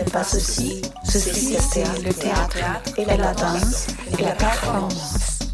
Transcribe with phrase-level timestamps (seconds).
[0.00, 2.56] N'est pas ceci, ceci c'est le théâtre
[2.96, 3.88] et la danse
[4.18, 5.50] et la performance.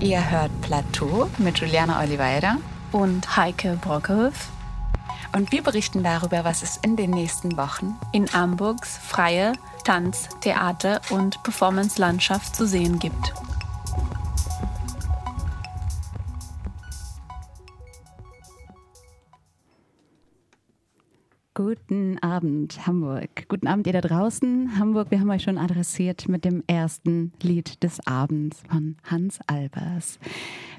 [0.00, 2.56] Ihr hört Plateau mit Juliana Oliveira
[2.92, 4.48] und Heike Brockhoff.
[5.36, 9.52] Und wir berichten darüber, was es in den nächsten Wochen in Hamburgs freie
[9.84, 13.34] Tanz-, Theater- und Performance-Landschaft zu sehen gibt.
[21.90, 23.48] Guten Abend, Hamburg.
[23.48, 24.78] Guten Abend, ihr da draußen.
[24.78, 30.20] Hamburg, wir haben euch schon adressiert mit dem ersten Lied des Abends von Hans Albers.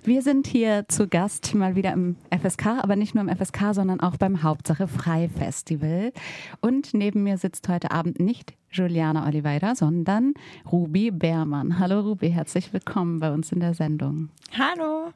[0.06, 4.00] Wir sind hier zu Gast mal wieder im FSK, aber nicht nur im FSK, sondern
[4.00, 6.14] auch beim Hauptsache Frei Festival.
[6.62, 10.34] Und neben mir sitzt heute Abend nicht Juliana Oliveira, sondern
[10.72, 11.78] Ruby Beermann.
[11.78, 14.30] Hallo Ruby, herzlich willkommen bei uns in der Sendung.
[14.58, 15.12] Hallo.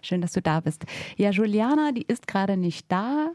[0.00, 0.84] Schön, dass du da bist.
[1.16, 3.32] Ja, Juliana, die ist gerade nicht da.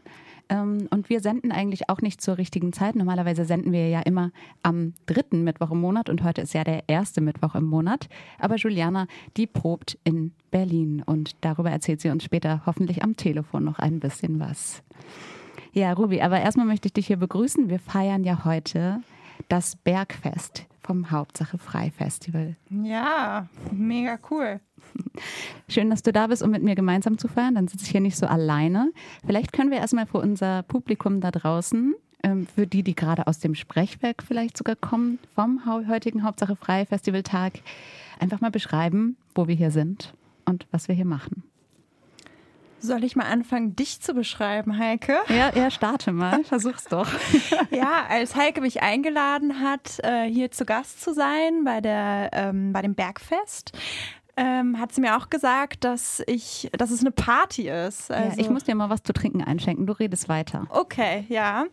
[0.48, 2.94] Ähm, und wir senden eigentlich auch nicht zur richtigen Zeit.
[2.96, 4.30] Normalerweise senden wir ja immer
[4.62, 8.08] am dritten Mittwoch im Monat und heute ist ja der erste Mittwoch im Monat.
[8.38, 13.64] Aber Juliana, die probt in Berlin und darüber erzählt sie uns später hoffentlich am Telefon
[13.64, 14.82] noch ein bisschen was.
[15.72, 17.68] Ja, Ruby, aber erstmal möchte ich dich hier begrüßen.
[17.68, 19.02] Wir feiern ja heute
[19.48, 22.56] das Bergfest vom Hauptsache Frei Festival.
[22.70, 24.60] Ja, mega cool.
[25.68, 27.56] Schön, dass du da bist, um mit mir gemeinsam zu feiern.
[27.56, 28.92] Dann sitze ich hier nicht so alleine.
[29.26, 33.40] Vielleicht können wir erstmal für unser Publikum da draußen, ähm, für die, die gerade aus
[33.40, 37.54] dem Sprechwerk vielleicht sogar kommen, vom heutigen Hauptsache Frei Festivaltag,
[38.20, 40.14] einfach mal beschreiben, wo wir hier sind
[40.44, 41.42] und was wir hier machen.
[42.86, 45.16] Soll ich mal anfangen, dich zu beschreiben, Heike?
[45.28, 46.44] Ja, ja, starte mal.
[46.44, 47.08] Versuch's doch.
[47.70, 52.72] ja, als Heike mich eingeladen hat, äh, hier zu Gast zu sein bei, der, ähm,
[52.72, 53.72] bei dem Bergfest,
[54.36, 58.10] ähm, hat sie mir auch gesagt, dass ich, dass es eine Party ist.
[58.10, 59.86] Also, ja, ich muss dir mal was zu trinken einschenken.
[59.86, 60.66] Du redest weiter.
[60.70, 61.64] Okay, ja.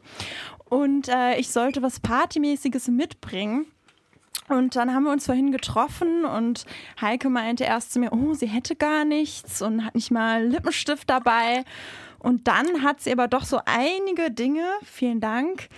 [0.66, 3.68] Und äh, ich sollte was Partymäßiges mitbringen.
[4.50, 6.66] Und dann haben wir uns vorhin getroffen und
[7.00, 11.10] Heike meinte erst zu mir, oh, sie hätte gar nichts und hat nicht mal Lippenstift
[11.10, 11.64] dabei.
[12.20, 15.70] Und dann hat sie aber doch so einige Dinge, vielen Dank,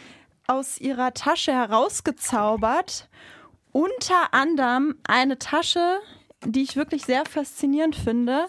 [0.47, 3.09] aus ihrer Tasche herausgezaubert.
[3.71, 5.99] Unter anderem eine Tasche,
[6.45, 8.45] die ich wirklich sehr faszinierend finde.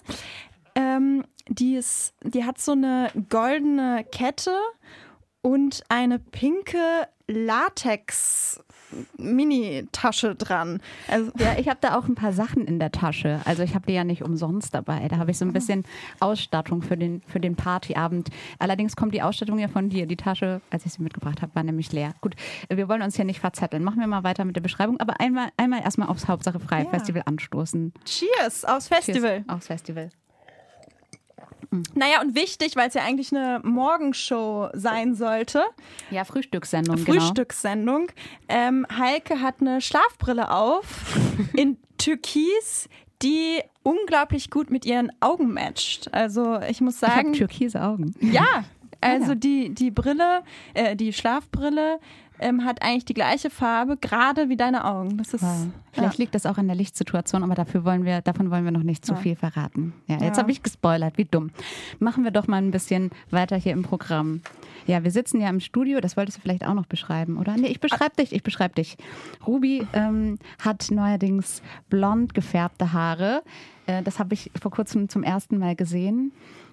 [0.75, 4.57] Ähm, die, ist, die hat so eine goldene Kette
[5.41, 8.61] und eine pinke Latex
[9.19, 10.81] Mini-Tasche dran.
[11.09, 13.41] Also ja, ich habe da auch ein paar Sachen in der Tasche.
[13.45, 15.09] Also ich habe die ja nicht umsonst dabei.
[15.09, 15.85] Da habe ich so ein bisschen
[16.21, 18.29] Ausstattung für den, für den Partyabend.
[18.59, 20.07] Allerdings kommt die Ausstattung ja von dir.
[20.07, 22.15] Die Tasche, als ich sie mitgebracht habe, war nämlich leer.
[22.21, 22.35] Gut,
[22.69, 23.83] wir wollen uns hier nicht verzetteln.
[23.85, 25.01] Machen wir mal weiter mit der Beschreibung.
[25.01, 26.91] Aber einmal, einmal erstmal aufs Hauptsache Freie ja.
[26.91, 27.93] Festival anstoßen.
[28.05, 29.43] Cheers aufs Festival.
[29.43, 30.11] Cheers aufs Festival.
[31.71, 31.83] Mhm.
[31.95, 35.63] Naja, und wichtig, weil es ja eigentlich eine Morgenshow sein sollte.
[36.11, 36.99] Ja, Frühstückssendung.
[36.99, 38.07] Frühstückssendung.
[38.07, 38.61] Genau.
[38.61, 41.17] Ähm, Heike hat eine Schlafbrille auf
[41.55, 42.89] in Türkis,
[43.23, 46.13] die unglaublich gut mit ihren Augen matcht.
[46.13, 47.33] Also ich muss sagen.
[47.33, 48.15] Ich türkise Augen.
[48.21, 48.65] Ja,
[49.01, 50.43] also die, die Brille,
[50.75, 52.01] äh, die Schlafbrille
[52.39, 55.17] ähm, hat eigentlich die gleiche Farbe, gerade wie deine Augen.
[55.17, 55.69] Das ist, wow.
[55.93, 56.23] Vielleicht ja.
[56.23, 59.05] liegt das auch an der Lichtsituation, aber dafür wollen wir, davon wollen wir noch nicht
[59.05, 59.19] zu ja.
[59.19, 59.95] viel verraten.
[60.07, 60.43] Ja, jetzt ja.
[60.43, 61.51] habe ich gespoilert, wie dumm.
[61.99, 64.43] Machen wir doch mal ein bisschen weiter hier im Programm.
[64.87, 67.57] Ja, wir sitzen ja im Studio, das wolltest du vielleicht auch noch beschreiben, oder?
[67.57, 68.97] Nee, ich beschreibe dich, ich beschreibe dich.
[69.47, 73.43] Ruby ähm, hat neuerdings blond gefärbte Haare.
[73.87, 76.33] Äh, das habe ich vor kurzem zum ersten Mal gesehen.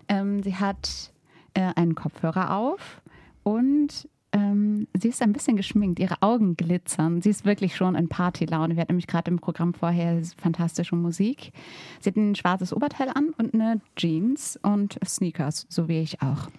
[0.09, 1.11] Ähm, sie hat
[1.53, 3.01] äh, einen Kopfhörer auf
[3.43, 7.21] und ähm, sie ist ein bisschen geschminkt, ihre Augen glitzern.
[7.21, 8.75] Sie ist wirklich schon in Partylaune.
[8.75, 11.53] Wir hatten nämlich gerade im Programm vorher fantastische Musik.
[12.01, 16.49] Sie hat ein schwarzes Oberteil an und eine Jeans und Sneakers, so wie ich auch.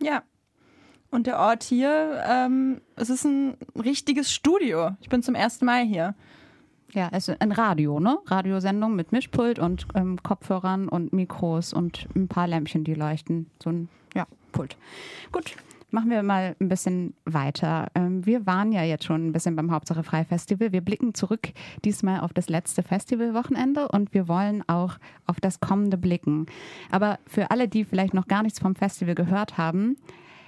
[0.00, 0.22] Ja.
[1.10, 4.90] Und der Ort hier, ähm, es ist ein richtiges Studio.
[5.00, 6.14] Ich bin zum ersten Mal hier.
[6.92, 8.18] Ja, es ist ein Radio, ne?
[8.26, 13.50] Radiosendung mit Mischpult und ähm, Kopfhörern und Mikros und ein paar Lämpchen, die leuchten.
[13.62, 14.76] So ein, ja, Pult.
[15.32, 15.56] Gut,
[15.90, 17.88] Machen wir mal ein bisschen weiter.
[17.94, 20.70] Ähm, wir waren ja jetzt schon ein bisschen beim Hauptsache Frei Festival.
[20.70, 21.48] Wir blicken zurück
[21.82, 26.44] diesmal auf das letzte Festivalwochenende und wir wollen auch auf das kommende blicken.
[26.90, 29.96] Aber für alle, die vielleicht noch gar nichts vom Festival gehört haben,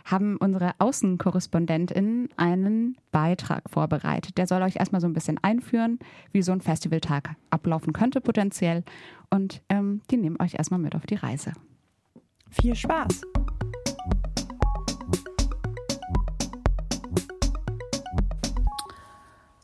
[0.05, 4.37] haben unsere Außenkorrespondentinnen einen Beitrag vorbereitet.
[4.37, 5.99] Der soll euch erstmal so ein bisschen einführen,
[6.33, 8.85] wie so ein Festivaltag ablaufen könnte potenziell.
[9.31, 11.53] Und ähm, die nehmen euch erstmal mit auf die Reise.
[12.51, 13.23] Viel Spaß!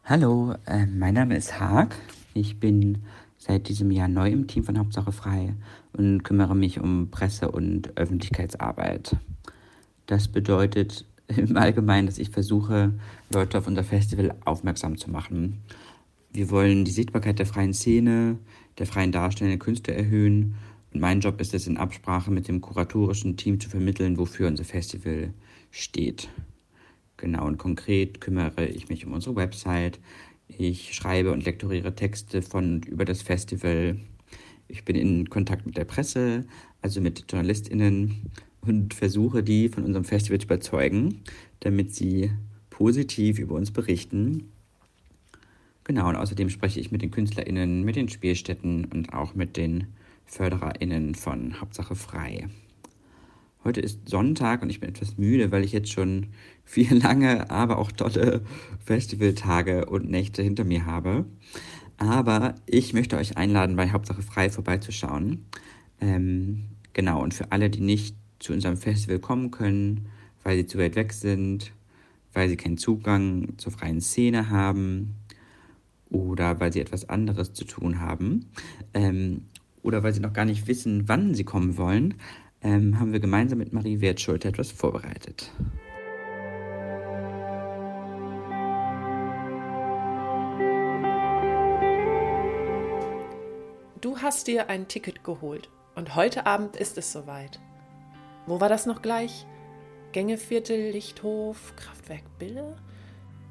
[0.08, 1.97] Hallo, äh, mein Name ist Haag.
[2.32, 2.99] Ich bin
[3.38, 5.56] seit diesem Jahr neu im Team von Hauptsache Frei
[5.94, 9.17] und kümmere mich um Presse- und Öffentlichkeitsarbeit.
[10.06, 12.93] Das bedeutet, im Allgemeinen, dass ich versuche,
[13.31, 15.62] Leute auf unser Festival aufmerksam zu machen.
[16.32, 18.38] Wir wollen die Sichtbarkeit der freien Szene,
[18.79, 20.55] der freien darstellenden Künste erhöhen.
[20.94, 24.62] Und mein Job ist es, in Absprache mit dem kuratorischen Team zu vermitteln, wofür unser
[24.62, 25.35] Festival
[25.73, 26.29] steht.
[27.16, 29.98] Genau, und konkret kümmere ich mich um unsere Website.
[30.48, 33.98] Ich schreibe und lektoriere Texte von und über das Festival.
[34.68, 36.44] Ich bin in Kontakt mit der Presse,
[36.82, 38.30] also mit JournalistInnen
[38.60, 41.22] und versuche die von unserem Festival zu überzeugen,
[41.60, 42.30] damit sie
[42.70, 44.50] positiv über uns berichten.
[45.84, 49.86] Genau, und außerdem spreche ich mit den KünstlerInnen, mit den Spielstätten und auch mit den
[50.26, 52.48] FördererInnen von Hauptsache Frei.
[53.62, 56.26] Heute ist Sonntag und ich bin etwas müde, weil ich jetzt schon
[56.66, 58.42] vier lange, aber auch tolle
[58.84, 61.24] Festivaltage und Nächte hinter mir habe.
[61.96, 65.46] Aber ich möchte euch einladen, bei Hauptsache Frei vorbeizuschauen.
[66.00, 70.08] Ähm, genau, und für alle, die nicht zu unserem Festival kommen können,
[70.42, 71.72] weil sie zu weit weg sind,
[72.34, 75.14] weil sie keinen Zugang zur freien Szene haben
[76.10, 78.46] oder weil sie etwas anderes zu tun haben
[78.92, 79.46] ähm,
[79.82, 82.14] oder weil sie noch gar nicht wissen, wann sie kommen wollen,
[82.62, 85.50] ähm, haben wir gemeinsam mit Marie Wertschulte etwas vorbereitet.
[94.26, 97.61] Hast dir ein Ticket geholt und heute Abend ist es soweit.
[98.49, 99.46] Wo war das noch gleich?
[100.11, 102.76] Gängeviertel, Lichthof, Kraftwerk Bille?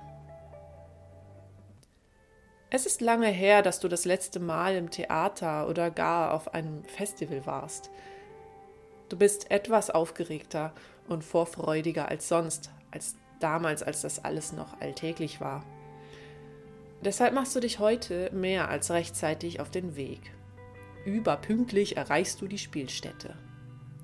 [2.70, 6.84] Es ist lange her, dass du das letzte Mal im Theater oder gar auf einem
[6.86, 7.90] Festival warst.
[9.10, 10.72] Du bist etwas aufgeregter
[11.08, 15.66] und vorfreudiger als sonst, als damals, als das alles noch alltäglich war.
[17.02, 20.32] Deshalb machst du dich heute mehr als rechtzeitig auf den Weg.
[21.06, 23.36] Überpünktlich erreichst du die Spielstätte.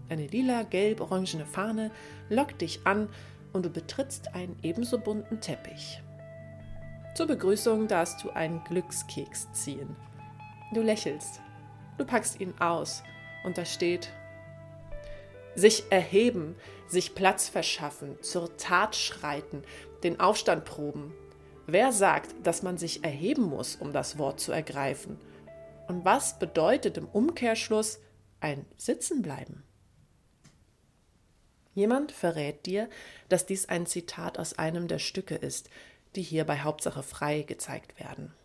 [0.09, 1.91] Eine lila, gelb, orangene Fahne
[2.29, 3.09] lockt dich an
[3.53, 6.01] und du betrittst einen ebenso bunten Teppich.
[7.15, 9.95] Zur Begrüßung darfst du einen Glückskeks ziehen.
[10.73, 11.41] Du lächelst.
[11.97, 13.03] Du packst ihn aus
[13.43, 14.11] und da steht
[15.55, 16.55] sich erheben,
[16.87, 19.63] sich Platz verschaffen, zur Tat schreiten,
[20.03, 21.13] den Aufstand proben.
[21.67, 25.17] Wer sagt, dass man sich erheben muss, um das Wort zu ergreifen?
[25.89, 27.99] Und was bedeutet im Umkehrschluss
[28.41, 29.63] ein Sitzenbleiben?
[31.73, 32.87] Jemand verrät dir,
[33.27, 35.71] dass dies ein Zitat aus einem der Stücke ist,
[36.15, 38.35] die hier bei Hauptsache frei gezeigt werden.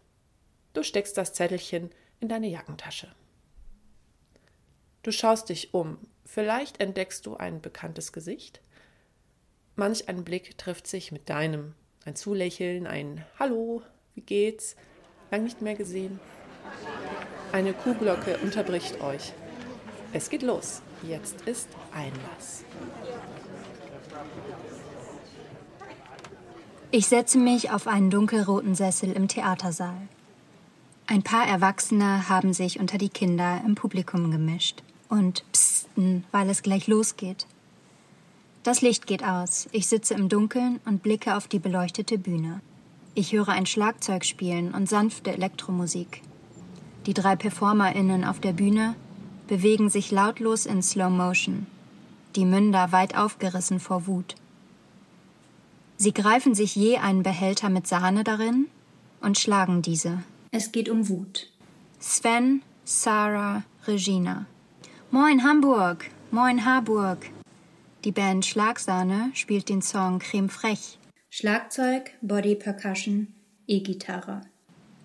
[0.73, 3.15] Du steckst das Zettelchen in deine Jackentasche.
[5.03, 8.63] Du schaust dich um, vielleicht entdeckst du ein bekanntes Gesicht.
[9.77, 11.75] Manch ein Blick trifft sich mit deinem,
[12.07, 13.83] ein Zulächeln, ein Hallo,
[14.15, 14.77] wie geht's,
[15.31, 16.19] lang nicht mehr gesehen.
[17.55, 19.33] Eine Kuhglocke unterbricht euch.
[20.13, 20.83] Es geht los.
[21.05, 22.65] Jetzt ist Einlass.
[26.91, 30.09] Ich setze mich auf einen dunkelroten Sessel im Theatersaal.
[31.07, 36.63] Ein paar Erwachsene haben sich unter die Kinder im Publikum gemischt und psten, weil es
[36.63, 37.47] gleich losgeht.
[38.65, 39.69] Das Licht geht aus.
[39.71, 42.63] Ich sitze im Dunkeln und blicke auf die beleuchtete Bühne.
[43.15, 46.21] Ich höre ein Schlagzeug spielen und sanfte Elektromusik.
[47.07, 48.95] Die drei PerformerInnen auf der Bühne
[49.47, 51.67] bewegen sich lautlos in Slow Motion,
[52.35, 54.37] die Münder weit aufgerissen vor Wut.
[55.97, 58.67] Sie greifen sich je einen Behälter mit Sahne darin
[59.21, 60.23] und schlagen diese.
[60.51, 61.51] Es geht um Wut.
[61.99, 64.47] Sven, Sarah, Regina.
[65.11, 67.31] Moin Hamburg, moin Harburg.
[68.05, 70.99] Die Band Schlagsahne spielt den Song Creme Frech.
[71.31, 73.29] Schlagzeug, Body Percussion,
[73.67, 74.43] E-Gitarre.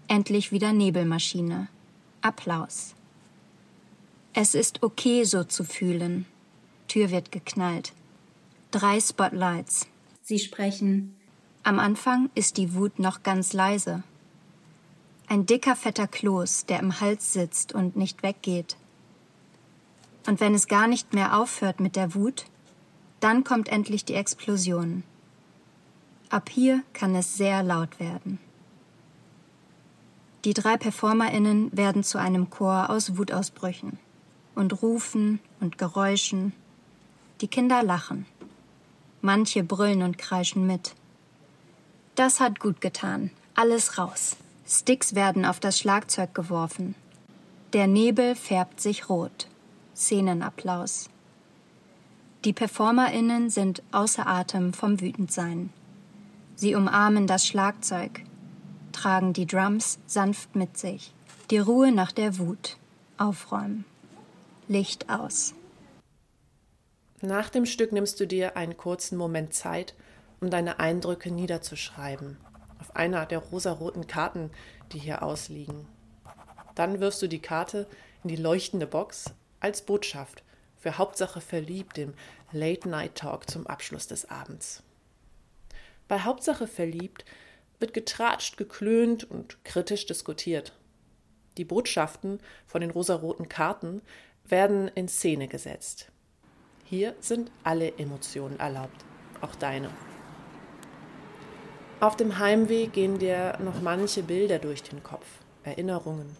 [0.08, 1.68] Endlich wieder Nebelmaschine.
[2.22, 2.96] Applaus.
[4.34, 6.26] Es ist okay, so zu fühlen.
[6.88, 7.94] Tür wird geknallt.
[8.72, 9.88] Drei Spotlights.
[10.22, 11.16] Sie sprechen.
[11.64, 14.04] Am Anfang ist die Wut noch ganz leise.
[15.28, 18.78] Ein dicker, fetter Kloß, der im Hals sitzt und nicht weggeht.
[20.26, 22.46] Und wenn es gar nicht mehr aufhört mit der Wut,
[23.20, 25.04] dann kommt endlich die Explosion.
[26.30, 28.40] Ab hier kann es sehr laut werden.
[30.46, 34.00] Die drei PerformerInnen werden zu einem Chor aus Wutausbrüchen
[34.55, 36.53] und Rufen und Geräuschen.
[37.41, 38.25] Die Kinder lachen.
[39.22, 40.96] Manche brüllen und kreischen mit.
[42.15, 43.31] Das hat gut getan.
[43.53, 44.38] Alles raus.
[44.65, 46.96] Sticks werden auf das Schlagzeug geworfen.
[47.74, 49.48] Der Nebel färbt sich rot.
[49.96, 51.10] Szenenapplaus.
[52.46, 55.72] Die PerformerInnen sind außer Atem vom Wütendsein.
[56.55, 58.22] Sie umarmen das Schlagzeug,
[58.93, 61.13] tragen die Drums sanft mit sich.
[61.50, 62.77] Die Ruhe nach der Wut.
[63.17, 63.86] Aufräumen.
[64.67, 65.53] Licht aus.
[67.22, 69.93] Nach dem Stück nimmst du dir einen kurzen Moment Zeit,
[70.39, 72.38] um deine Eindrücke niederzuschreiben.
[72.79, 74.51] Auf einer der rosaroten Karten,
[74.91, 75.86] die hier ausliegen.
[76.75, 77.88] Dann wirfst du die Karte
[78.24, 80.43] in die leuchtende Box als Botschaft
[80.79, 82.13] für Hauptsache verliebt im
[82.51, 84.81] Late Night Talk zum Abschluss des Abends.
[86.08, 87.25] Bei Hauptsache verliebt
[87.79, 90.74] wird getratscht, geklönt und kritisch diskutiert.
[91.57, 94.01] Die Botschaften von den rosaroten Karten
[94.45, 96.12] werden in Szene gesetzt.
[96.86, 99.05] Hier sind alle Emotionen erlaubt,
[99.41, 99.89] auch deine.
[102.00, 105.25] Auf dem Heimweg gehen dir noch manche Bilder durch den Kopf,
[105.63, 106.36] Erinnerungen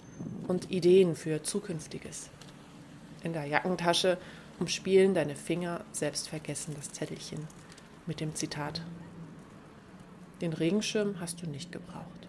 [0.48, 2.30] und Ideen für Zukünftiges.
[3.24, 4.18] In der Jackentasche
[4.60, 7.48] umspielen deine Finger selbstvergessen das Zettelchen
[8.06, 8.82] mit dem Zitat.
[10.42, 12.28] Den Regenschirm hast du nicht gebraucht.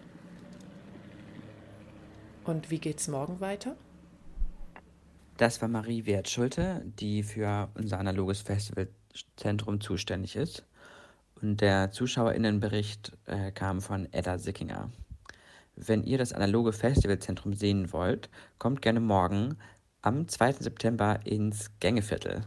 [2.43, 3.75] Und wie geht's morgen weiter?
[5.37, 10.65] Das war Marie Wertschulte, die für unser analoges Festivalzentrum zuständig ist.
[11.41, 14.91] Und der ZuschauerInnenbericht äh, kam von Edda Sickinger.
[15.75, 19.57] Wenn ihr das analoge Festivalzentrum sehen wollt, kommt gerne morgen
[20.01, 20.53] am 2.
[20.53, 22.41] September ins Gängeviertel.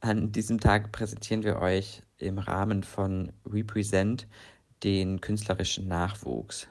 [0.00, 4.26] An diesem Tag präsentieren wir euch im Rahmen von Represent
[4.82, 6.68] den künstlerischen Nachwuchs.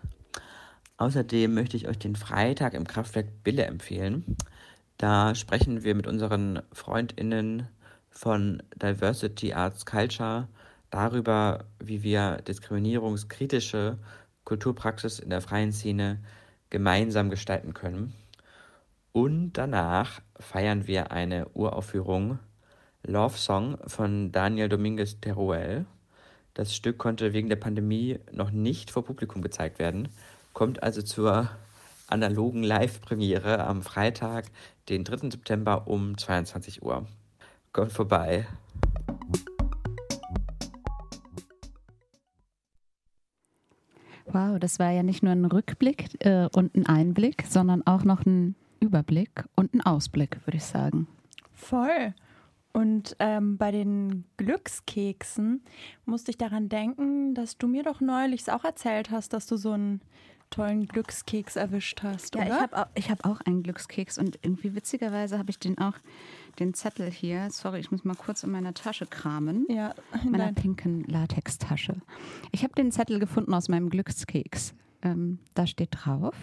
[0.97, 4.35] Außerdem möchte ich euch den Freitag im Kraftwerk Bille empfehlen.
[4.97, 7.67] Da sprechen wir mit unseren FreundInnen
[8.09, 10.47] von Diversity Arts Culture
[10.89, 13.99] darüber, wie wir diskriminierungskritische
[14.43, 16.19] Kulturpraxis in der freien Szene
[16.69, 18.13] gemeinsam gestalten können.
[19.11, 22.39] Und danach feiern wir eine Uraufführung
[23.03, 25.85] Love Song von Daniel Dominguez Teruel.
[26.57, 30.09] Das Stück konnte wegen der Pandemie noch nicht vor Publikum gezeigt werden,
[30.53, 31.51] kommt also zur
[32.07, 34.45] analogen Live-Premiere am Freitag,
[34.89, 35.29] den 3.
[35.29, 37.05] September um 22 Uhr.
[37.73, 38.47] Kommt vorbei.
[44.25, 48.25] Wow, das war ja nicht nur ein Rückblick äh, und ein Einblick, sondern auch noch
[48.25, 51.07] ein Überblick und ein Ausblick, würde ich sagen.
[51.53, 52.15] Voll.
[52.77, 55.63] Und ähm, bei den Glückskeksen
[56.05, 59.71] musste ich daran denken, dass du mir doch neulich auch erzählt hast, dass du so
[59.71, 59.99] einen
[60.51, 62.53] tollen Glückskeks erwischt hast, ja, oder?
[62.53, 65.95] ich habe auch, hab auch einen Glückskeks und irgendwie witzigerweise habe ich den auch,
[66.59, 70.53] den Zettel hier, sorry, ich muss mal kurz in meiner Tasche kramen, ja, in meiner
[70.53, 71.95] pinken Latextasche.
[72.51, 74.75] Ich habe den Zettel gefunden aus meinem Glückskeks.
[75.01, 76.35] Ähm, da steht drauf,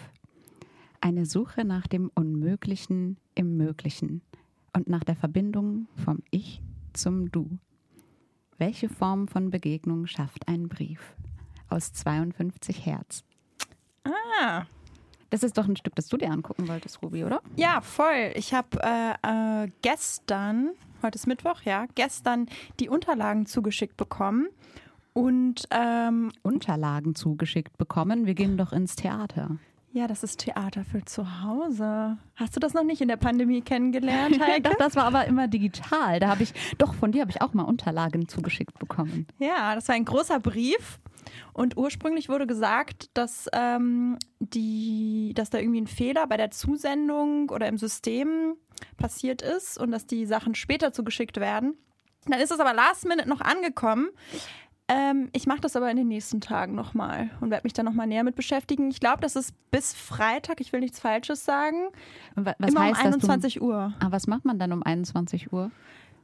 [0.99, 4.21] eine Suche nach dem Unmöglichen im Möglichen
[4.75, 6.61] und nach der Verbindung vom Ich
[6.93, 7.57] zum Du.
[8.57, 11.15] Welche Form von Begegnung schafft ein Brief?
[11.69, 13.23] Aus 52 Hertz.
[14.03, 14.65] Ah.
[15.29, 17.41] Das ist doch ein Stück, das du dir angucken wolltest, Ruby, oder?
[17.55, 18.31] Ja, voll.
[18.35, 22.47] Ich habe äh, äh, gestern, heute ist Mittwoch, ja, gestern
[22.79, 24.47] die Unterlagen zugeschickt bekommen.
[25.13, 28.25] Und ähm, Unterlagen zugeschickt bekommen.
[28.25, 29.57] Wir gehen doch ins Theater.
[29.95, 32.17] Ja, das ist Theater für zu Hause.
[32.35, 34.63] Hast du das noch nicht in der Pandemie kennengelernt, Heike?
[34.63, 36.19] doch, das war aber immer digital.
[36.19, 39.25] Da habe ich, doch, von dir habe ich auch mal Unterlagen zugeschickt bekommen.
[39.39, 40.99] Ja, das war ein großer Brief.
[41.53, 47.49] Und ursprünglich wurde gesagt, dass, ähm, die, dass da irgendwie ein Fehler bei der Zusendung
[47.49, 48.55] oder im System
[48.97, 51.77] passiert ist und dass die Sachen später zugeschickt werden.
[52.27, 54.09] Dann ist es aber last minute noch angekommen.
[54.87, 58.05] Ähm, ich mache das aber in den nächsten Tagen nochmal und werde mich dann nochmal
[58.05, 58.89] näher mit beschäftigen.
[58.91, 61.87] Ich glaube, das ist bis Freitag, ich will nichts Falsches sagen.
[62.35, 63.93] Was Immer heißt um 21 du, Uhr.
[63.99, 65.71] Ah, was macht man dann um 21 Uhr?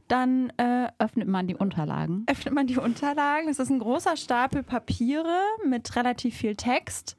[0.08, 2.24] Dann äh, öffnet man die Unterlagen.
[2.28, 3.50] Öffnet man die Unterlagen.
[3.50, 7.18] Es ist ein großer Stapel Papiere mit relativ viel Text.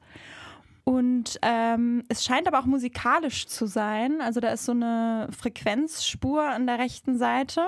[0.85, 4.21] Und ähm, es scheint aber auch musikalisch zu sein.
[4.21, 7.65] Also da ist so eine Frequenzspur an der rechten Seite.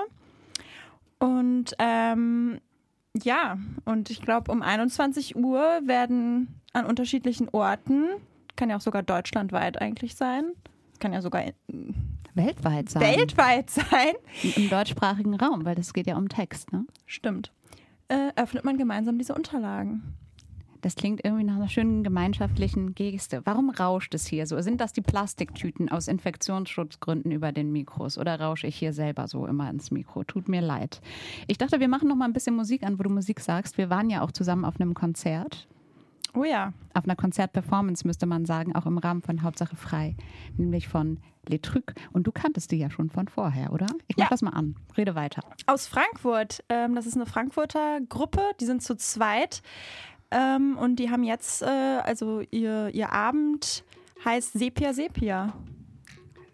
[1.18, 2.60] Und ähm,
[3.24, 8.08] ja, und ich glaube, um 21 Uhr werden an unterschiedlichen Orten,
[8.56, 10.52] kann ja auch sogar deutschlandweit eigentlich sein,
[10.98, 11.44] kann ja sogar
[12.34, 13.02] weltweit sein.
[13.02, 14.14] Weltweit sein.
[14.56, 16.86] Im deutschsprachigen Raum, weil das geht ja um Text, ne?
[17.06, 17.52] Stimmt.
[18.08, 20.14] Äh, öffnet man gemeinsam diese Unterlagen.
[20.82, 23.40] Das klingt irgendwie nach einer schönen gemeinschaftlichen Geste.
[23.44, 24.60] Warum rauscht es hier so?
[24.60, 29.46] Sind das die Plastiktüten aus Infektionsschutzgründen über den Mikros oder rausche ich hier selber so
[29.46, 30.24] immer ins Mikro?
[30.24, 31.00] Tut mir leid.
[31.46, 33.78] Ich dachte, wir machen noch mal ein bisschen Musik an, wo du Musik sagst.
[33.78, 35.66] Wir waren ja auch zusammen auf einem Konzert.
[36.34, 36.72] Oh ja.
[36.92, 40.14] Auf einer Konzertperformance müsste man sagen, auch im Rahmen von Hauptsache frei,
[40.58, 41.18] nämlich von
[41.48, 41.94] Les Trucs.
[42.12, 43.86] Und du kanntest die ja schon von vorher, oder?
[44.08, 44.30] Ich mach Ja.
[44.30, 44.74] das mal an.
[44.98, 45.42] Rede weiter.
[45.66, 46.62] Aus Frankfurt.
[46.68, 49.62] Ähm, das ist eine Frankfurter Gruppe, die sind zu zweit.
[50.30, 53.84] Ähm, und die haben jetzt, äh, also ihr, ihr Abend
[54.24, 55.52] heißt Sepia Sepia.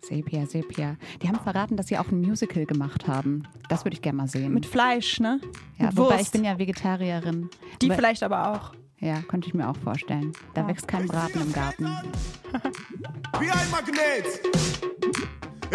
[0.02, 0.96] Sepia, Sepia.
[1.22, 3.44] Die haben verraten, dass sie auch ein Musical gemacht haben.
[3.68, 4.52] Das würde ich gerne mal sehen.
[4.52, 5.40] Mit Fleisch, ne?
[5.78, 6.24] ja, Mit wobei Wurst.
[6.26, 7.48] ich bin ja Vegetarierin.
[7.80, 8.72] die Aber- vielleicht aber auch.
[8.98, 10.32] Ja, könnte ich mir auch vorstellen.
[10.54, 11.84] Da wächst kein Braten im Garten.
[13.40, 14.26] Wie ein Magnet.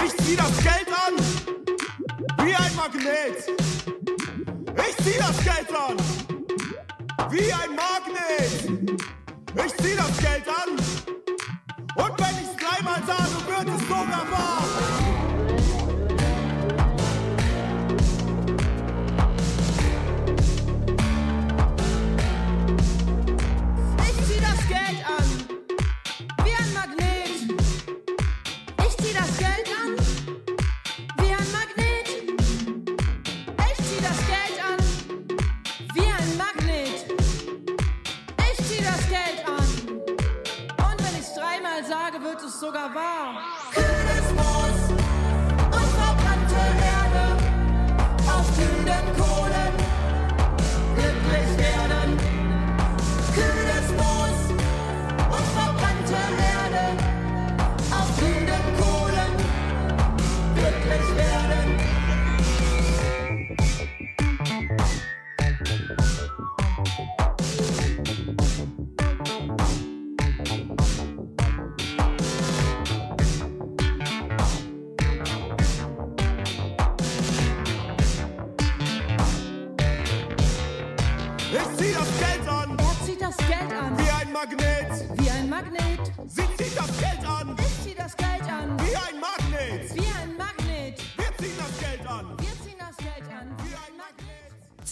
[0.05, 2.45] Ich zieh das Geld an.
[2.45, 3.49] Wie ein Magnet.
[4.77, 6.36] Ich zieh das Geld an.
[7.29, 8.97] Wie ein Magnet.
[9.65, 10.77] Ich zieh das Geld an.
[11.95, 13.26] Und wenn ich's dreimal sage,
[42.67, 43.06] sogar wahr.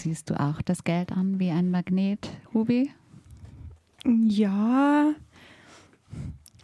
[0.06, 2.92] Ziehst du auch das Geld an wie ein Magnet, Ruby?
[4.06, 5.14] Ja.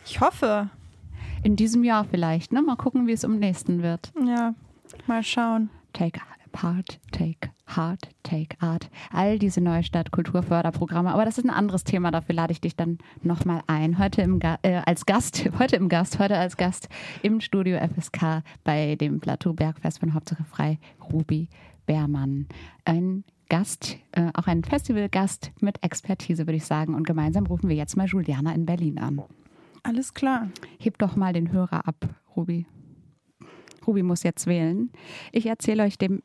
[0.06, 0.70] Ich hoffe.
[1.42, 2.62] In diesem Jahr vielleicht, ne?
[2.62, 4.14] Mal gucken, wie es im nächsten wird.
[4.28, 4.54] Ja.
[5.08, 5.72] Mal schauen.
[5.92, 8.92] Take Part, Take Heart, Take Art.
[9.12, 11.12] All diese Neustadt Kulturförderprogramme.
[11.12, 12.12] Aber das ist ein anderes Thema.
[12.12, 13.98] Dafür lade ich dich dann nochmal ein.
[13.98, 16.90] Heute im Ga äh, als Gast, heute im Gast, heute als Gast
[17.24, 20.78] im Studio FSK bei dem Plateau Bergfest von Hauptsache Frei,
[21.12, 21.50] Ruby
[21.92, 22.48] Beermann.
[22.86, 26.96] Ein Gast, äh, auch ein Festivalgast mit Expertise, würde ich sagen.
[26.96, 29.22] Und gemeinsam rufen wir jetzt mal Juliana in Berlin an.
[29.84, 30.48] Alles klar.
[30.80, 32.66] Heb doch mal den Hörer ab, Ruby.
[33.86, 34.90] Ruby muss jetzt wählen.
[35.34, 36.24] Ich erzähle euch dem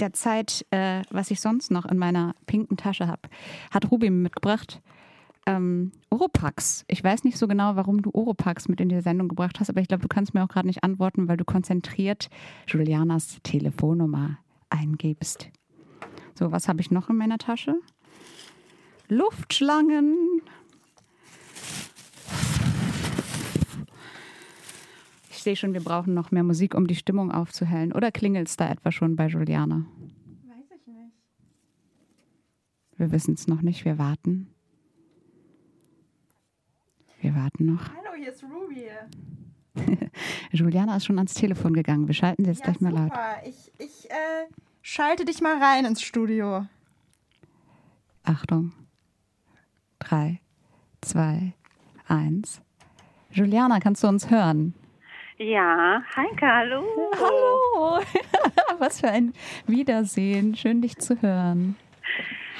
[0.00, 3.28] der Zeit, äh, was ich sonst noch in meiner pinken Tasche habe.
[3.70, 4.80] Hat Ruby mitgebracht.
[5.44, 6.84] Ähm, Oropax.
[6.88, 9.80] Ich weiß nicht so genau, warum du Oropax mit in die Sendung gebracht hast, aber
[9.82, 12.30] ich glaube, du kannst mir auch gerade nicht antworten, weil du konzentriert
[12.66, 14.38] Julianas Telefonnummer
[14.70, 15.50] eingibst.
[16.38, 17.74] So, was habe ich noch in meiner Tasche?
[19.08, 20.40] Luftschlangen.
[25.30, 27.92] Ich sehe schon, wir brauchen noch mehr Musik, um die Stimmung aufzuhellen.
[27.92, 29.86] Oder klingelt es da etwa schon bei Juliana?
[30.46, 31.12] Weiß ich nicht.
[32.96, 33.84] Wir wissen es noch nicht.
[33.84, 34.48] Wir warten.
[37.20, 37.88] Wir warten noch.
[37.88, 38.86] Hallo, hier ist Ruby.
[40.52, 42.06] Juliana ist schon ans Telefon gegangen.
[42.06, 43.12] Wir schalten sie jetzt gleich mal laut.
[43.44, 44.46] Ich, ich äh,
[44.82, 46.66] schalte dich mal rein ins Studio.
[48.24, 48.72] Achtung.
[49.98, 50.40] Drei,
[51.00, 51.52] zwei,
[52.08, 52.60] eins.
[53.30, 54.74] Juliana, kannst du uns hören?
[55.38, 56.82] Ja, Heike, hallo.
[57.14, 58.00] Hallo.
[58.78, 59.32] Was für ein
[59.66, 60.54] Wiedersehen.
[60.54, 61.76] Schön, dich zu hören.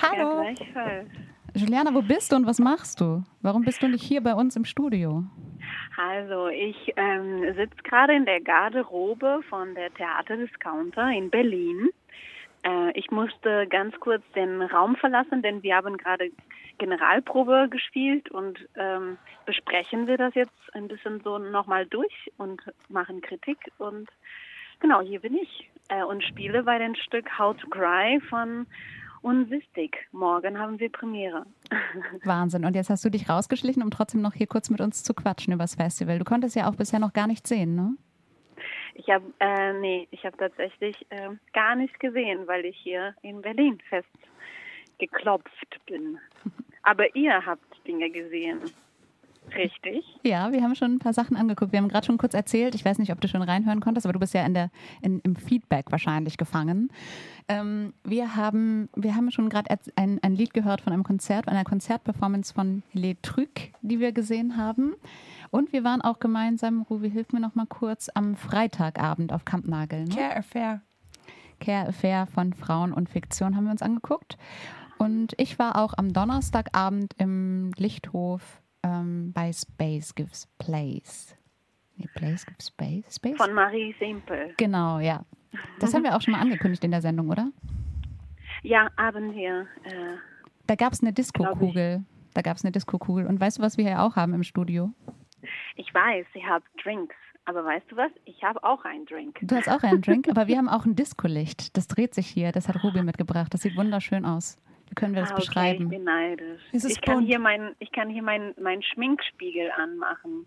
[0.01, 0.43] Ja, Hallo.
[0.43, 1.09] gleichfalls.
[1.55, 3.23] Juliana, wo bist du und was machst du?
[3.43, 5.25] Warum bist du nicht hier bei uns im Studio?
[5.97, 11.91] Also, ich ähm, sitze gerade in der Garderobe von der Theaterdiscounter in Berlin.
[12.63, 16.31] Äh, ich musste ganz kurz den Raum verlassen, denn wir haben gerade
[16.79, 23.21] Generalprobe gespielt und ähm, besprechen wir das jetzt ein bisschen so nochmal durch und machen
[23.21, 23.59] Kritik.
[23.79, 24.09] Und
[24.81, 28.67] genau, hier bin ich äh, und spiele bei dem Stück How to Cry von
[29.23, 29.97] Unwistig.
[30.13, 31.45] Morgen haben wir Premiere.
[32.25, 32.65] Wahnsinn.
[32.65, 35.53] Und jetzt hast du dich rausgeschlichen, um trotzdem noch hier kurz mit uns zu quatschen
[35.53, 36.19] über das Festival.
[36.19, 37.97] Du konntest ja auch bisher noch gar nicht sehen, ne?
[38.95, 43.41] Ich habe äh, nee, ich habe tatsächlich äh, gar nicht gesehen, weil ich hier in
[43.41, 44.09] Berlin fest
[44.99, 46.19] geklopft bin.
[46.83, 48.61] Aber ihr habt Dinge gesehen.
[49.55, 50.05] Richtig.
[50.23, 51.73] Ja, wir haben schon ein paar Sachen angeguckt.
[51.73, 54.13] Wir haben gerade schon kurz erzählt, ich weiß nicht, ob du schon reinhören konntest, aber
[54.13, 54.71] du bist ja in der,
[55.03, 56.91] in, im Feedback wahrscheinlich gefangen.
[57.49, 61.65] Ähm, wir, haben, wir haben schon gerade ein, ein Lied gehört von einem Konzert, einer
[61.65, 64.95] Konzertperformance von Les Trucs, die wir gesehen haben.
[65.51, 70.05] Und wir waren auch gemeinsam, Ruby, hilf mir noch mal kurz, am Freitagabend auf Kampnagel.
[70.05, 70.15] Ne?
[70.15, 70.81] Care Affair.
[71.59, 74.39] Care Affair von Frauen und Fiktion haben wir uns angeguckt.
[74.99, 81.37] Und ich war auch am Donnerstagabend im Lichthof ähm, bei Space Gives Place.
[81.97, 83.17] Nee, Place Gives Space?
[83.17, 83.37] Space?
[83.37, 84.55] Von Marie Simpel.
[84.57, 85.25] Genau, ja.
[85.79, 87.51] Das haben wir auch schon mal angekündigt in der Sendung, oder?
[88.63, 89.67] Ja, haben wir.
[89.85, 90.17] Äh,
[90.67, 92.05] da gab es eine Disco-Kugel.
[92.35, 93.27] Da gab es eine Disco-Kugel.
[93.27, 94.93] Und weißt du, was wir hier auch haben im Studio?
[95.77, 97.17] Ich weiß, ihr habt Drinks.
[97.47, 98.13] Aber weißt du was?
[98.27, 99.39] Ich habe auch einen Drink.
[99.43, 101.77] Du hast auch einen Drink, aber wir haben auch ein Disco-Licht.
[101.77, 102.53] Das dreht sich hier.
[102.53, 103.53] Das hat Ruby mitgebracht.
[103.53, 104.59] Das sieht wunderschön aus.
[104.91, 105.85] Wie können wir das ah, okay, beschreiben?
[105.85, 106.61] Ich bin neidisch.
[106.73, 107.29] Ich, kann bunt?
[107.29, 110.47] hier mein, ich kann hier meinen mein Schminkspiegel anmachen.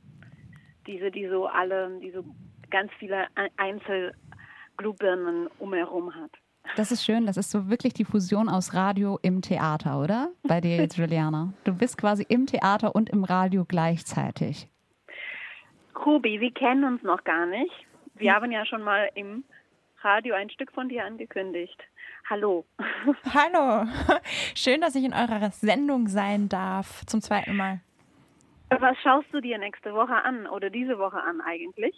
[0.86, 2.26] Diese, die so alle, die so
[2.70, 3.28] ganz viele
[3.58, 6.32] Einzelglühbirnen umherum hat.
[6.76, 7.26] Das ist schön.
[7.26, 10.30] Das ist so wirklich die Fusion aus Radio im Theater, oder?
[10.44, 11.54] Bei dir jetzt, Juliana.
[11.64, 14.68] Du bist quasi im Theater und im Radio gleichzeitig.
[16.06, 17.72] Ruby, wir kennen uns noch gar nicht.
[18.16, 19.44] Wir haben ja schon mal im
[20.02, 21.82] Radio ein Stück von dir angekündigt.
[22.30, 22.66] Hallo.
[23.34, 23.86] Hallo.
[24.56, 27.06] Schön, dass ich in eurer Sendung sein darf.
[27.06, 27.82] Zum zweiten Mal.
[28.70, 31.94] Was schaust du dir nächste Woche an oder diese Woche an eigentlich?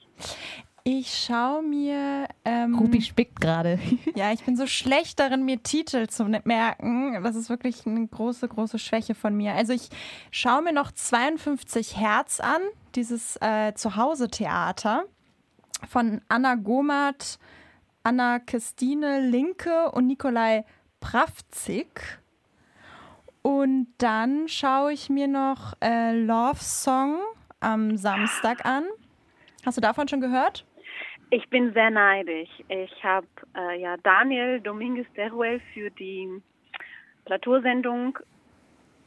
[0.84, 2.28] Ich schaue mir.
[2.44, 3.80] Ähm, Ruby spickt gerade.
[4.16, 7.24] Ja, ich bin so schlecht darin, mir Titel zu merken.
[7.24, 9.54] Das ist wirklich eine große, große Schwäche von mir.
[9.54, 9.90] Also ich
[10.32, 12.62] schaue mir noch 52 Hertz an,
[12.96, 15.06] dieses äh, Zuhause-Theater
[15.90, 17.40] von Anna Gomat,
[18.06, 20.64] Anna Christine Linke und Nikolai
[21.00, 22.20] Pravzik.
[23.42, 27.18] Und dann schaue ich mir noch äh, Love Song
[27.62, 28.84] am Samstag an.
[29.66, 30.68] Hast du davon schon gehört?
[31.32, 32.50] Ich bin sehr neidisch.
[32.68, 33.26] Ich habe
[33.58, 36.30] äh, ja Daniel Dominguez Teruel für die
[37.26, 38.20] Plateausendung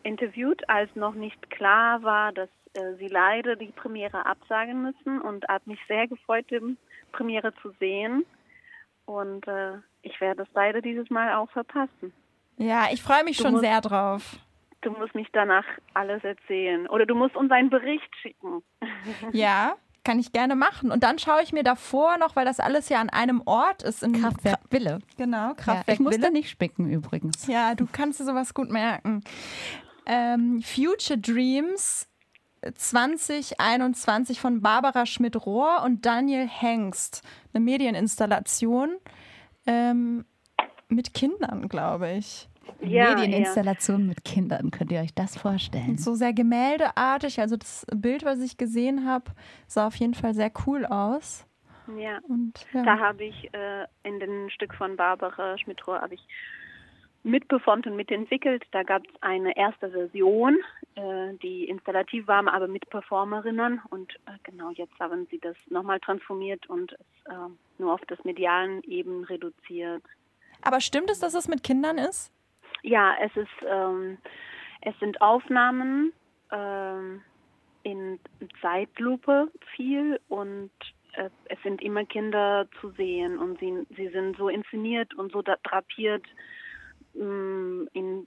[0.03, 5.47] interviewt, als noch nicht klar war, dass äh, sie leider die Premiere absagen müssen und
[5.47, 6.77] hat mich sehr gefreut, die
[7.13, 8.25] Premiere zu sehen.
[9.09, 12.13] Und äh, ich werde es leider dieses Mal auch verpassen.
[12.59, 14.37] Ja, ich freue mich Du schon musst- sehr drauf.
[14.83, 16.87] Du musst mich danach alles erzählen.
[16.89, 18.63] Oder du musst uns einen Bericht schicken.
[19.33, 20.91] Ja, kann ich gerne machen.
[20.93, 24.03] Und dann schaue ich mir davor noch, weil das alles ja an einem Ort ist.
[24.03, 24.99] In Kraftwerk Wille.
[25.17, 26.33] Genau, Ja, Kraftwerk ich musste Wille.
[26.33, 27.47] nicht spicken übrigens.
[27.47, 29.23] Ja, du kannst dir sowas gut merken.
[30.07, 32.08] Ähm, Future Dreams
[32.75, 37.23] 2021 von Barbara Schmidt-Rohr und Daniel Hengst.
[37.53, 38.97] Eine Medieninstallation
[39.67, 40.25] ähm,
[40.89, 42.49] mit Kindern, glaube ich.
[42.81, 45.91] Ja, Medieninstallation mit Kindern, könnt ihr euch das vorstellen?
[45.91, 47.41] Und so sehr gemäldeartig.
[47.41, 49.33] Also das Bild, was ich gesehen habe,
[49.67, 51.47] sah auf jeden Fall sehr cool aus.
[51.97, 52.19] Ja.
[52.29, 52.83] Und ja.
[52.83, 56.21] Da habe ich äh, in dem Stück von Barbara Schmidt-Rohr habe ich
[57.29, 58.65] mitperformt und mitentwickelt.
[58.73, 60.59] Da gab es eine erste Version,
[60.95, 63.81] äh, die installativ war, aber mit Performerinnen.
[63.91, 68.23] Und äh, genau jetzt haben sie das nochmal transformiert und es äh, nur auf das
[68.25, 70.03] Medialen eben reduziert.
[70.63, 72.33] Aber stimmt es, dass es mit Kindern ist?
[72.83, 74.19] Ja, es ist, ähm,
[74.81, 76.13] es sind Aufnahmen
[76.51, 77.23] ähm,
[77.83, 78.19] in
[78.61, 80.71] Zeitlupe viel und
[81.15, 85.43] äh, es sind immer Kinder zu sehen und sie, sie sind so inszeniert und so
[85.43, 86.25] drapiert
[87.15, 88.27] mh, in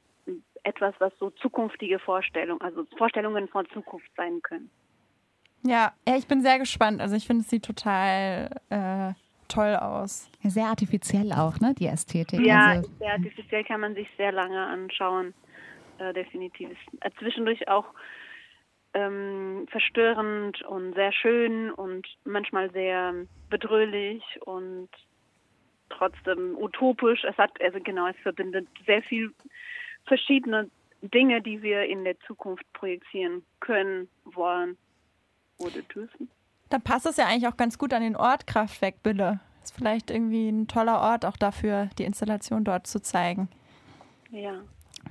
[0.63, 4.70] etwas, was so zukünftige Vorstellungen, also Vorstellungen von Zukunft sein können.
[5.63, 7.02] Ja, ich bin sehr gespannt.
[7.02, 9.13] Also ich finde, es sieht total äh,
[9.48, 10.30] toll aus.
[10.44, 12.39] Sehr artifiziell auch, ne, die Ästhetik.
[12.39, 15.34] Ja, Also, sehr artifiziell kann man sich sehr lange anschauen,
[16.00, 16.78] äh, definitiv.
[17.02, 17.86] Äh, zwischendurch auch
[18.94, 23.13] ähm, verstörend und sehr schön und manchmal sehr
[23.50, 24.89] bedrohlich und
[25.91, 27.23] trotzdem utopisch.
[27.23, 29.32] Es hat, also genau, es verbindet sehr viel
[30.06, 30.69] verschiedene
[31.01, 34.77] Dinge, die wir in der Zukunft projizieren können, wollen
[35.58, 36.30] oder dürfen.
[36.69, 39.39] Da passt es ja eigentlich auch ganz gut an den Ort Kraftwerk Bille.
[39.63, 43.49] Ist vielleicht irgendwie ein toller Ort auch dafür, die Installation dort zu zeigen.
[44.32, 44.62] Ja.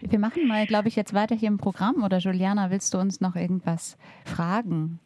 [0.00, 2.02] wir machen mal, glaube ich, jetzt weiter hier im Programm.
[2.02, 4.98] Oder Juliana, willst du uns noch irgendwas fragen?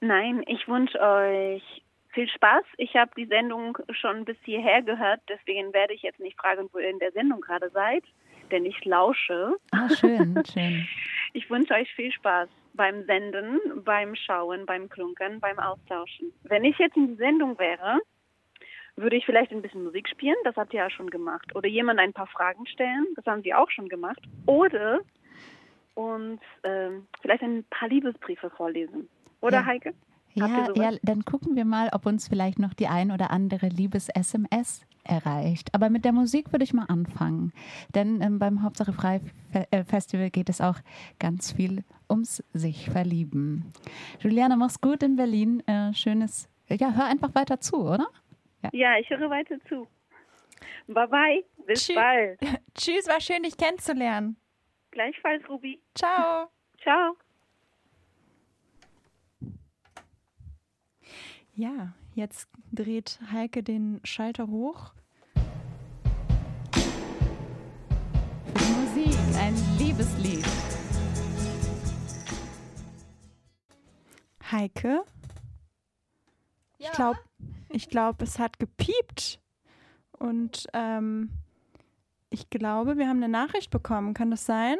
[0.00, 1.82] Nein, ich wünsche euch
[2.18, 2.64] viel Spaß.
[2.78, 6.78] Ich habe die Sendung schon bis hierher gehört, deswegen werde ich jetzt nicht fragen, wo
[6.80, 8.02] ihr in der Sendung gerade seid,
[8.50, 9.54] denn ich lausche.
[9.70, 10.84] Ah, schön, schön.
[11.32, 16.32] Ich wünsche euch viel Spaß beim Senden, beim Schauen, beim Klunkern, beim Austauschen.
[16.42, 18.00] Wenn ich jetzt in die Sendung wäre,
[18.96, 21.54] würde ich vielleicht ein bisschen Musik spielen, das habt ihr ja schon gemacht.
[21.54, 24.20] Oder jemand ein paar Fragen stellen, das haben sie auch schon gemacht.
[24.46, 24.98] Oder,
[25.94, 29.08] und ähm, vielleicht ein paar Liebesbriefe vorlesen.
[29.40, 29.66] Oder Ja.
[29.66, 29.94] Heike?
[30.34, 34.86] Ja, ja, dann gucken wir mal, ob uns vielleicht noch die ein oder andere Liebes-SMS
[35.04, 35.74] erreicht.
[35.74, 37.52] Aber mit der Musik würde ich mal anfangen.
[37.94, 39.20] Denn ähm, beim Hauptsache Frei
[39.52, 40.76] äh, Festival geht es auch
[41.18, 43.72] ganz viel ums sich verlieben.
[44.20, 45.66] Juliane, mach's gut in Berlin.
[45.66, 48.06] Äh, schönes, ja, hör einfach weiter zu, oder?
[48.72, 49.86] Ja, ich höre weiter zu.
[50.88, 52.40] Bye bye, bis Tschü- bald.
[52.74, 54.36] Tschüss, war schön, dich kennenzulernen.
[54.90, 55.80] Gleichfalls, Ruby.
[55.94, 56.48] Ciao.
[56.82, 57.16] Ciao.
[61.58, 64.92] Ja, jetzt dreht Heike den Schalter hoch.
[68.54, 70.46] Musik, ein Liebeslied.
[74.52, 75.02] Heike?
[76.78, 77.18] Ich glaube,
[77.70, 79.40] ich glaub, es hat gepiept.
[80.12, 81.30] Und ähm,
[82.30, 84.14] ich glaube, wir haben eine Nachricht bekommen.
[84.14, 84.78] Kann das sein?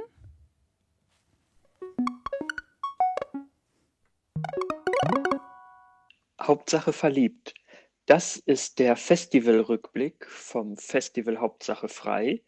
[6.40, 7.54] Hauptsache verliebt.
[8.06, 12.42] Das ist der Festivalrückblick vom Festival Hauptsache frei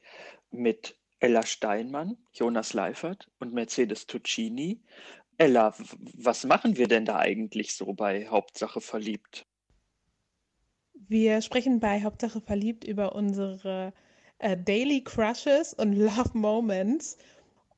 [0.51, 4.81] mit Ella Steinmann, Jonas Leifert und Mercedes Tuccini.
[5.37, 5.75] Ella,
[6.15, 9.47] was machen wir denn da eigentlich so bei Hauptsache verliebt?
[11.09, 13.93] Wir sprechen bei Hauptsache verliebt über unsere
[14.39, 17.19] äh, Daily Crushes und Love Moments.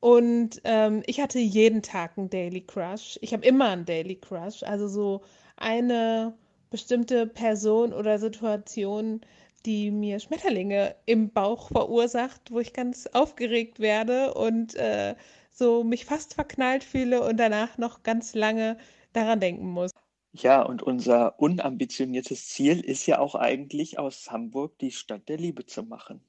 [0.01, 3.19] Und ähm, ich hatte jeden Tag einen Daily Crush.
[3.23, 4.63] Ich habe immer einen Daily Crush.
[4.63, 5.23] Also so
[5.57, 6.35] eine
[6.71, 9.21] bestimmte Person oder Situation,
[9.67, 15.15] die mir Schmetterlinge im Bauch verursacht, wo ich ganz aufgeregt werde und äh,
[15.51, 18.79] so mich fast verknallt fühle und danach noch ganz lange
[19.13, 19.91] daran denken muss.
[20.33, 25.67] Ja, und unser unambitioniertes Ziel ist ja auch eigentlich aus Hamburg die Stadt der Liebe
[25.67, 26.23] zu machen.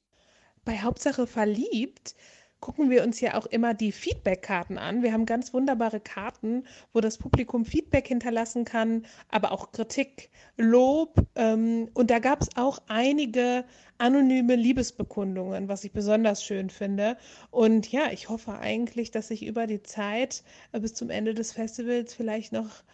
[0.65, 2.15] Bei Hauptsache verliebt
[2.63, 5.03] gucken wir uns ja auch immer die Feedback-Karten an.
[5.03, 11.13] Wir haben ganz wunderbare Karten, wo das Publikum Feedback hinterlassen kann, aber auch Kritik, Lob.
[11.35, 13.65] Ähm, und da gab es auch einige
[13.97, 17.17] anonyme Liebesbekundungen, was ich besonders schön finde.
[17.51, 21.51] Und ja, ich hoffe eigentlich, dass sich über die Zeit äh, bis zum Ende des
[21.51, 22.85] Festivals vielleicht noch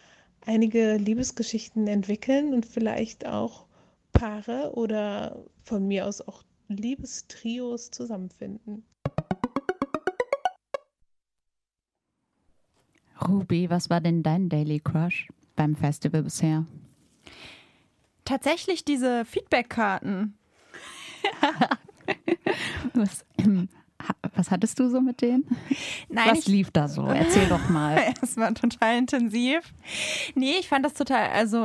[0.44, 3.66] einige Liebesgeschichten entwickeln und vielleicht auch
[4.12, 8.84] Paare oder von mir aus auch Liebestrios zusammenfinden.
[13.28, 16.64] Ruby, was war denn dein Daily Crush beim Festival bisher?
[18.24, 20.34] Tatsächlich diese Feedback-Karten.
[22.94, 23.68] Was, ähm,
[24.34, 25.44] was hattest du so mit denen?
[26.08, 27.04] Nein, was lief da so?
[27.06, 27.98] Erzähl doch mal.
[28.22, 29.60] Es war total intensiv.
[30.34, 31.62] Nee, ich fand das total, also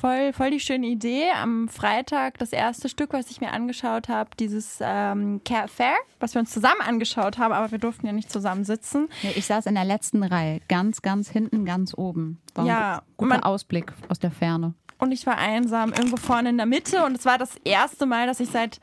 [0.00, 1.30] voll, voll die schöne Idee.
[1.36, 6.34] Am Freitag das erste Stück, was ich mir angeschaut habe, dieses ähm, Care Fair, was
[6.34, 9.08] wir uns zusammen angeschaut haben, aber wir durften ja nicht zusammen sitzen.
[9.22, 12.38] Ja, ich saß in der letzten Reihe, ganz, ganz hinten, ganz oben.
[12.54, 14.74] War Ja, guter man- Ausblick aus der Ferne.
[14.98, 18.26] Und ich war einsam irgendwo vorne in der Mitte und es war das erste Mal,
[18.26, 18.80] dass ich seit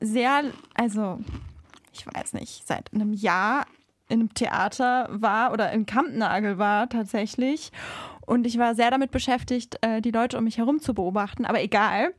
[0.00, 1.20] sehr, also
[1.96, 3.66] ich weiß nicht, seit einem Jahr
[4.08, 7.72] in einem Theater war oder in Kampnagel war tatsächlich.
[8.24, 11.62] Und ich war sehr damit beschäftigt, äh, die Leute um mich herum zu beobachten, aber
[11.62, 12.12] egal.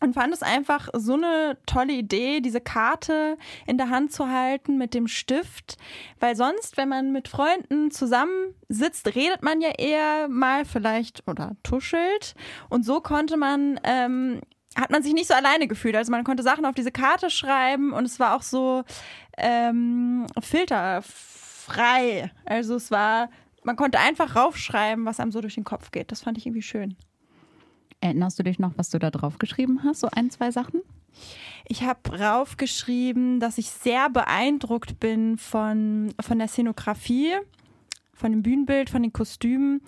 [0.00, 4.78] Und fand es einfach so eine tolle Idee, diese Karte in der Hand zu halten
[4.78, 5.76] mit dem Stift.
[6.20, 12.36] Weil sonst, wenn man mit Freunden zusammensitzt, redet man ja eher mal vielleicht oder tuschelt.
[12.68, 14.40] Und so konnte man, ähm,
[14.78, 15.96] hat man sich nicht so alleine gefühlt.
[15.96, 18.84] Also man konnte Sachen auf diese Karte schreiben und es war auch so
[19.36, 22.30] ähm, filterfrei.
[22.44, 23.28] Also es war,
[23.64, 26.12] man konnte einfach raufschreiben, was einem so durch den Kopf geht.
[26.12, 26.96] Das fand ich irgendwie schön.
[28.00, 30.00] Erinnerst du dich noch, was du da drauf geschrieben hast?
[30.00, 30.82] So ein, zwei Sachen?
[31.66, 37.34] Ich habe raufgeschrieben, dass ich sehr beeindruckt bin von, von der Szenografie,
[38.14, 39.82] von dem Bühnenbild, von den Kostümen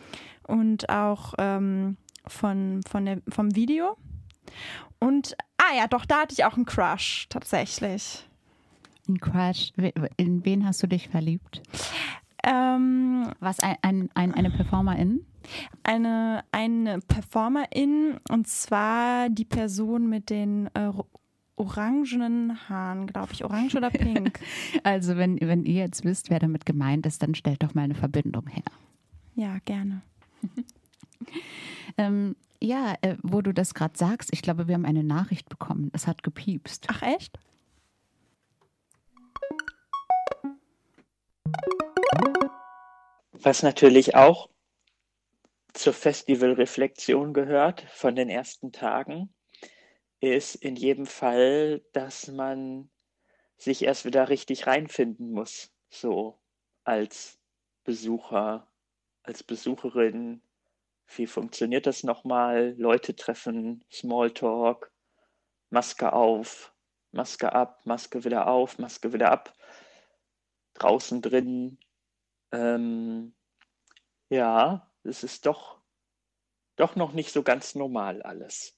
[0.48, 3.96] und auch ähm, von, von der, vom Video.
[4.98, 8.26] Und, ah ja, doch, da hatte ich auch einen Crush tatsächlich.
[9.08, 9.72] Ein Crush.
[10.16, 11.62] In wen hast du dich verliebt?
[12.44, 15.24] Ähm, Was, ein, ein, ein, eine Performerin?
[15.82, 20.90] eine, eine Performerin und zwar die Person mit den äh,
[21.56, 23.44] orangenen Haaren, glaube ich.
[23.44, 24.38] Orange oder pink?
[24.84, 27.94] Also, wenn, wenn ihr jetzt wisst, wer damit gemeint ist, dann stellt doch mal eine
[27.94, 28.64] Verbindung her.
[29.34, 30.02] ja, gerne.
[31.98, 35.90] Ähm, ja, äh, wo du das gerade sagst, ich glaube, wir haben eine Nachricht bekommen.
[35.94, 36.86] Es hat gepiepst.
[36.88, 37.38] Ach, echt?
[43.32, 44.50] Was natürlich auch
[45.72, 49.32] zur Festivalreflexion gehört von den ersten Tagen,
[50.20, 52.90] ist in jedem Fall, dass man
[53.56, 55.72] sich erst wieder richtig reinfinden muss.
[55.88, 56.38] So
[56.84, 57.38] als
[57.84, 58.70] Besucher,
[59.22, 60.42] als Besucherin.
[61.16, 62.74] Wie funktioniert das nochmal?
[62.78, 64.92] Leute treffen, Smalltalk,
[65.70, 66.72] Maske auf,
[67.10, 69.52] Maske ab, Maske wieder auf, Maske wieder ab,
[70.74, 71.78] draußen drin.
[72.52, 73.34] Ähm,
[74.28, 75.80] ja, es ist doch,
[76.76, 78.76] doch noch nicht so ganz normal alles.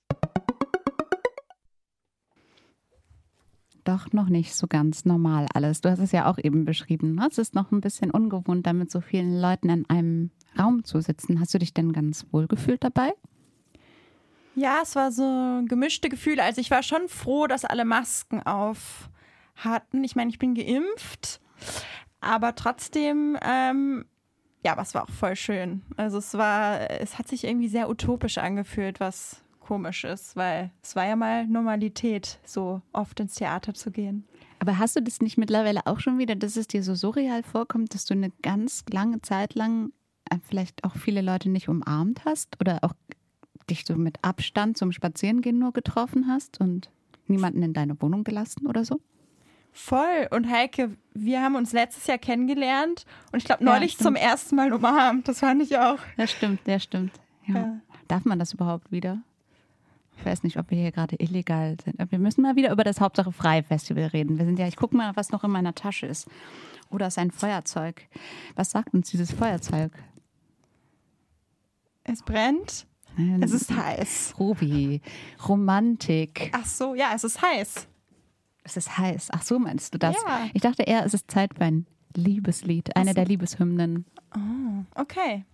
[3.85, 5.81] Doch noch nicht so ganz normal alles.
[5.81, 7.17] Du hast es ja auch eben beschrieben.
[7.17, 7.27] Ne?
[7.31, 11.01] Es ist noch ein bisschen ungewohnt, da mit so vielen Leuten in einem Raum zu
[11.01, 11.41] sitzen.
[11.41, 13.13] Hast du dich denn ganz wohl gefühlt dabei?
[14.55, 16.43] Ja, es war so gemischte Gefühle.
[16.43, 19.09] Also ich war schon froh, dass alle Masken auf
[19.57, 20.05] hatten.
[20.05, 21.41] Ich meine, ich bin geimpft,
[22.21, 24.05] aber trotzdem, ähm,
[24.65, 25.83] ja, aber es war auch voll schön.
[25.97, 30.97] Also es war, es hat sich irgendwie sehr utopisch angefühlt, was komisch ist, weil es
[30.97, 34.27] war ja mal Normalität, so oft ins Theater zu gehen.
[34.59, 37.95] Aber hast du das nicht mittlerweile auch schon wieder, dass es dir so surreal vorkommt,
[37.95, 39.93] dass du eine ganz lange Zeit lang
[40.49, 42.95] vielleicht auch viele Leute nicht umarmt hast oder auch
[43.71, 46.91] dich so mit Abstand zum Spazierengehen nur getroffen hast und
[47.27, 49.01] niemanden in deine Wohnung gelassen oder so?
[49.73, 50.29] Voll.
[50.31, 54.57] Und Heike, wir haben uns letztes Jahr kennengelernt und ich glaube neulich Ja, zum ersten
[54.57, 55.29] Mal umarmt.
[55.29, 55.99] Das fand ich auch.
[56.17, 57.13] Das stimmt, der stimmt.
[57.47, 57.55] Ja.
[57.55, 57.81] Ja.
[58.09, 59.23] Darf man das überhaupt wieder?
[60.19, 61.99] Ich weiß nicht, ob wir hier gerade illegal sind.
[62.11, 64.39] Wir müssen mal wieder über das Hauptsache Frei Festival reden.
[64.39, 66.29] Wir sind ja, ich gucke mal, was noch in meiner Tasche ist.
[66.91, 68.07] Oder ist ein Feuerzeug.
[68.55, 69.91] Was sagt uns dieses Feuerzeug?
[72.05, 72.87] Es brennt.
[73.17, 74.35] Nein, Es ist heiß.
[74.39, 75.01] Ruby,
[75.49, 76.51] Romantik.
[76.55, 77.87] Ach so, ja, es ist heiß.
[78.65, 79.29] Es ist heiß.
[79.33, 80.17] Ach so, meinst du das?
[80.27, 80.47] Ja.
[80.55, 82.97] Ich dachte eher, es ist Zeit für ein Liebeslied.
[82.97, 84.07] Eine der Liebeshymnen.
[84.95, 85.45] Okay.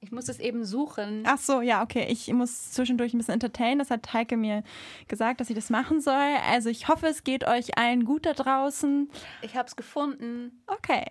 [0.00, 1.22] Ich muss es eben suchen.
[1.26, 2.06] Ach so, ja, okay.
[2.10, 3.78] Ich muss zwischendurch ein bisschen entertainen.
[3.78, 4.62] Das hat Heike mir
[5.08, 6.36] gesagt, dass ich das machen soll.
[6.46, 9.08] Also ich hoffe, es geht euch allen gut da draußen.
[9.42, 10.62] Ich habe es gefunden.
[10.66, 11.04] Okay.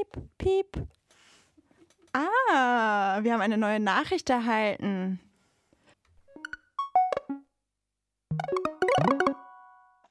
[0.00, 0.86] Piep, piep.
[2.14, 5.20] Ah, wir haben eine neue Nachricht erhalten.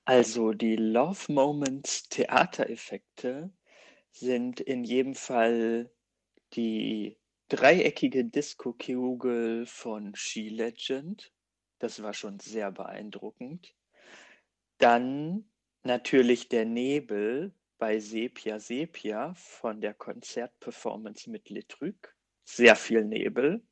[0.06, 3.52] Also die Love Moments Theatereffekte
[4.12, 5.90] sind in jedem Fall
[6.54, 11.32] die dreieckige Disco-Kugel von She Legend.
[11.80, 13.74] Das war schon sehr beeindruckend.
[14.78, 15.50] Dann
[15.82, 22.14] natürlich der Nebel bei Sepia Sepia von der Konzertperformance mit Le Truc.
[22.44, 23.64] Sehr viel Nebel.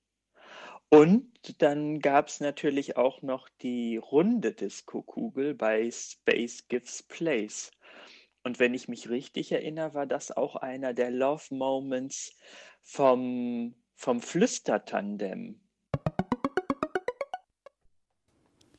[0.89, 7.72] Und dann gab es natürlich auch noch die runde Disco-Kugel bei Space Gives Place.
[8.43, 12.34] Und wenn ich mich richtig erinnere, war das auch einer der Love Moments
[12.82, 15.60] vom, vom Flüstertandem.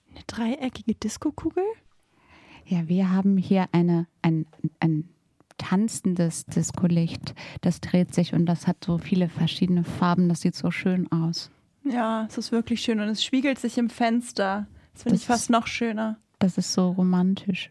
[0.09, 1.65] Eine dreieckige Diskokugel?
[2.65, 4.47] Ja, wir haben hier eine, ein,
[4.81, 5.15] ein
[5.59, 7.35] tanzendes Discolicht.
[7.61, 10.29] Das dreht sich und das hat so viele verschiedene Farben.
[10.29, 11.51] Das sieht so schön aus.
[11.85, 14.67] Ja, es ist wirklich schön und es spiegelt sich im Fenster.
[14.95, 16.19] Das finde ich fast noch schöner.
[16.39, 17.71] Das ist so romantisch.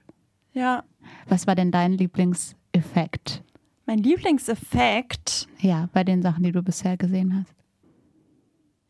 [0.54, 0.84] Ja,
[1.30, 3.44] Was war denn dein Lieblingseffekt?
[3.86, 7.56] mein Lieblingseffekt, Ja, bei den Sachen, die du bisher gesehen hast.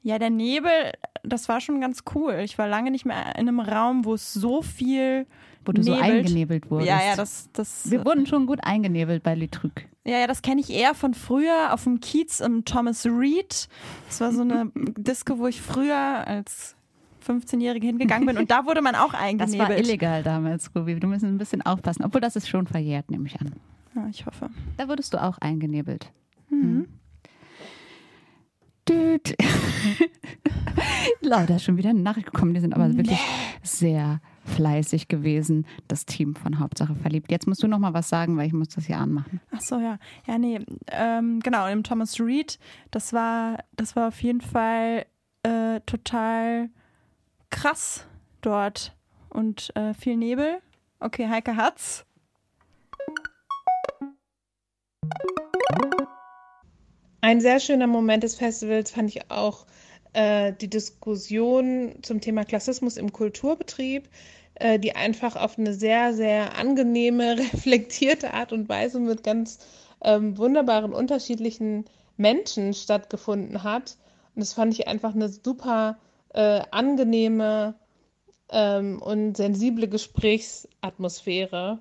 [0.03, 0.71] Ja, der Nebel,
[1.23, 2.39] das war schon ganz cool.
[2.43, 5.25] Ich war lange nicht mehr in einem Raum, wo es so viel
[5.65, 6.11] Wo du so nebelt.
[6.11, 6.89] eingenebelt wurdest.
[6.89, 9.85] Ja, ja, das, das, Wir wurden schon gut eingenebelt bei Litrück.
[10.05, 13.67] ja, ja, das kenne ich eher von früher auf dem Kiez im Thomas Reed.
[14.07, 16.75] Das war so eine Disco, wo ich früher als
[17.27, 19.69] 15-Jährige hingegangen bin und da wurde man auch Das eingenebelt.
[19.69, 20.97] war illegal damals, Ruby.
[20.99, 22.05] Du musst ein bisschen aufpassen.
[22.05, 23.51] Obwohl, das ist schon verjährt, nehme ich an.
[23.95, 24.49] Ja, ich hoffe.
[24.77, 26.09] Da wurdest du auch eingenebelt.
[26.49, 26.87] Mhm.
[28.87, 29.35] Düt.
[31.21, 32.53] Lauter ist schon wieder eine Nachricht gekommen.
[32.53, 33.19] Die sind aber wirklich
[33.63, 37.31] sehr fleißig gewesen, das Team von Hauptsache verliebt.
[37.31, 39.41] Jetzt musst du noch mal was sagen, weil ich muss das hier anmachen.
[39.51, 39.99] Ach so, ja.
[40.25, 40.59] Ja, nee,
[40.91, 42.59] ähm, genau, im Thomas Reed,
[42.91, 45.05] das war, das war auf jeden Fall
[45.43, 46.69] äh, total
[47.49, 48.05] krass
[48.41, 48.95] dort
[49.29, 50.59] und äh, viel Nebel.
[50.99, 52.05] Okay, Heike hat's.
[57.21, 59.65] Ein sehr schöner Moment des Festivals fand ich auch
[60.13, 64.07] äh, die Diskussion zum Thema Klassismus im Kulturbetrieb,
[64.55, 69.59] äh, die einfach auf eine sehr, sehr angenehme, reflektierte Art und Weise mit ganz
[70.03, 71.85] ähm, wunderbaren, unterschiedlichen
[72.17, 73.97] Menschen stattgefunden hat.
[74.35, 75.97] Und das fand ich einfach eine super
[76.33, 77.75] äh, angenehme
[78.51, 81.79] ähm, und sensible Gesprächsatmosphäre.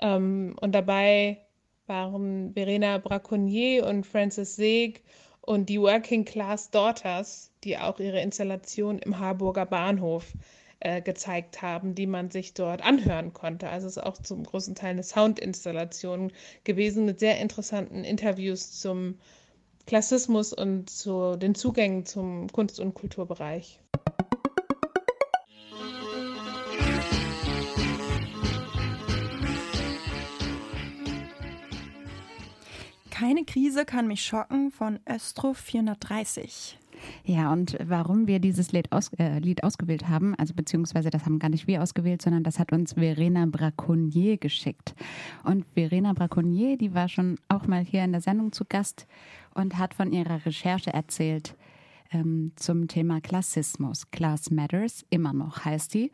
[0.00, 1.45] Ähm, und dabei
[1.86, 5.02] waren Verena Braconnier und Frances Seeg
[5.40, 10.32] und die Working Class Daughters, die auch ihre Installation im Harburger Bahnhof
[10.80, 13.68] äh, gezeigt haben, die man sich dort anhören konnte.
[13.68, 16.32] Also es ist auch zum großen Teil eine Soundinstallation
[16.64, 19.18] gewesen mit sehr interessanten Interviews zum
[19.86, 23.80] Klassismus und zu den Zugängen zum Kunst- und Kulturbereich.
[33.18, 36.78] Keine Krise kann mich schocken von Östro 430.
[37.24, 41.38] Ja, und warum wir dieses Lied, aus, äh, Lied, ausgewählt haben, also beziehungsweise das haben
[41.38, 44.94] gar nicht wir ausgewählt, sondern das hat uns Verena Braconnier geschickt.
[45.44, 49.06] Und Verena Braconnier, die war schon auch mal hier in der Sendung zu Gast
[49.54, 51.56] und hat von ihrer Recherche erzählt
[52.12, 54.10] ähm, zum Thema Klassismus.
[54.10, 56.12] Class Matters, immer noch heißt die.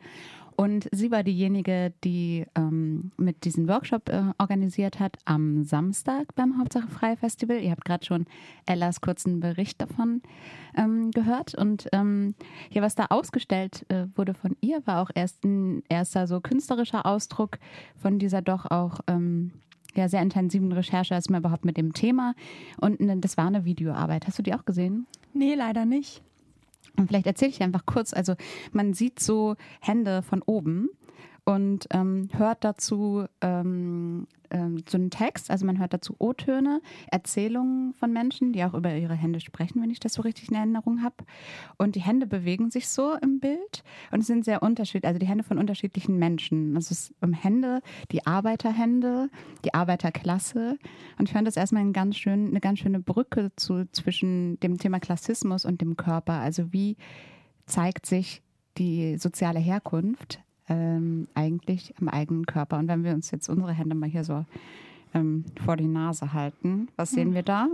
[0.55, 6.59] Und sie war diejenige, die ähm, mit diesem Workshop äh, organisiert hat am Samstag beim
[6.59, 7.59] Hauptsache Frei Festival.
[7.59, 8.25] Ihr habt gerade schon
[8.65, 10.21] Ellas kurzen Bericht davon
[10.75, 11.55] ähm, gehört.
[11.55, 12.35] Und ähm,
[12.71, 17.05] ja, was da ausgestellt äh, wurde von ihr, war auch erst ein erster so künstlerischer
[17.05, 17.57] Ausdruck
[17.95, 19.51] von dieser doch auch ähm,
[19.95, 22.35] ja, sehr intensiven Recherche erstmal überhaupt mit dem Thema.
[22.79, 24.27] Und ne, das war eine Videoarbeit.
[24.27, 25.07] Hast du die auch gesehen?
[25.33, 26.21] Nee, leider nicht.
[26.97, 28.13] Und vielleicht erzähle ich einfach kurz.
[28.13, 28.35] Also
[28.71, 30.89] man sieht so Hände von oben
[31.45, 36.81] und ähm, hört dazu ähm, ähm, so einen Text, also man hört dazu O-Töne,
[37.11, 40.55] Erzählungen von Menschen, die auch über ihre Hände sprechen, wenn ich das so richtig in
[40.55, 41.15] Erinnerung habe.
[41.77, 45.27] Und die Hände bewegen sich so im Bild und es sind sehr unterschiedlich, also die
[45.27, 46.75] Hände von unterschiedlichen Menschen.
[46.75, 47.81] Also es ist um Hände,
[48.11, 49.29] die Arbeiterhände,
[49.65, 50.77] die Arbeiterklasse.
[51.19, 54.77] Und ich fand das erstmal ein ganz schön, eine ganz schöne Brücke zu, zwischen dem
[54.77, 56.33] Thema Klassismus und dem Körper.
[56.33, 56.95] Also wie
[57.65, 58.41] zeigt sich
[58.77, 60.39] die soziale Herkunft
[60.69, 62.77] ähm, eigentlich am eigenen Körper.
[62.77, 64.45] Und wenn wir uns jetzt unsere Hände mal hier so
[65.13, 67.35] ähm, vor die Nase halten, was sehen hm.
[67.35, 67.67] wir da?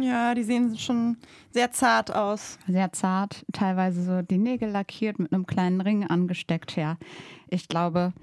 [0.00, 1.18] Ja, die sehen schon
[1.50, 2.58] sehr zart aus.
[2.66, 6.74] Sehr zart, teilweise so die Nägel lackiert, mit einem kleinen Ring angesteckt.
[6.76, 6.96] Ja,
[7.50, 8.14] ich glaube,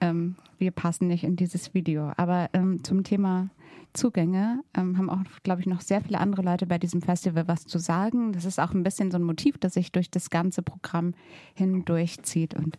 [0.00, 2.12] ähm, wir passen nicht in dieses Video.
[2.16, 3.50] Aber ähm, zum Thema
[3.92, 7.66] Zugänge ähm, haben auch, glaube ich, noch sehr viele andere Leute bei diesem Festival was
[7.66, 8.32] zu sagen.
[8.32, 11.14] Das ist auch ein bisschen so ein Motiv, das sich durch das ganze Programm
[11.54, 12.54] hindurchzieht.
[12.54, 12.78] Und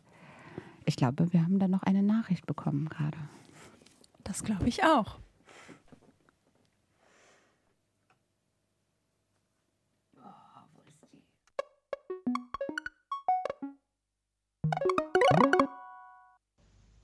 [0.86, 3.18] ich glaube, wir haben da noch eine Nachricht bekommen gerade.
[4.24, 5.20] Das glaube ich auch.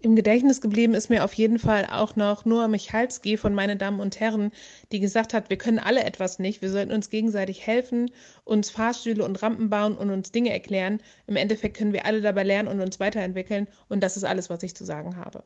[0.01, 3.99] Im Gedächtnis geblieben ist mir auf jeden Fall auch noch Noah Michalski von Meine Damen
[3.99, 4.51] und Herren,
[4.93, 8.09] die gesagt hat, wir können alle etwas nicht, wir sollten uns gegenseitig helfen,
[8.45, 11.01] uns Fahrstühle und Rampen bauen und uns Dinge erklären.
[11.27, 14.63] Im Endeffekt können wir alle dabei lernen und uns weiterentwickeln und das ist alles, was
[14.63, 15.43] ich zu sagen habe.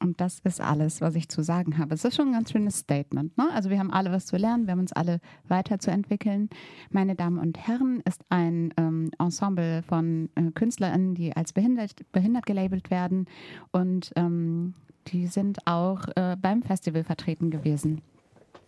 [0.00, 1.94] Und das ist alles, was ich zu sagen habe.
[1.94, 3.36] Es ist schon ein ganz schönes Statement.
[3.36, 3.48] Ne?
[3.52, 6.50] Also wir haben alle was zu lernen, wir haben uns alle weiterzuentwickeln.
[6.90, 12.46] Meine Damen und Herren ist ein ähm, Ensemble von äh, KünstlerInnen, die als behindert, behindert
[12.46, 13.26] gelabelt werden.
[13.72, 14.74] Und ähm,
[15.08, 18.02] die sind auch äh, beim Festival vertreten gewesen.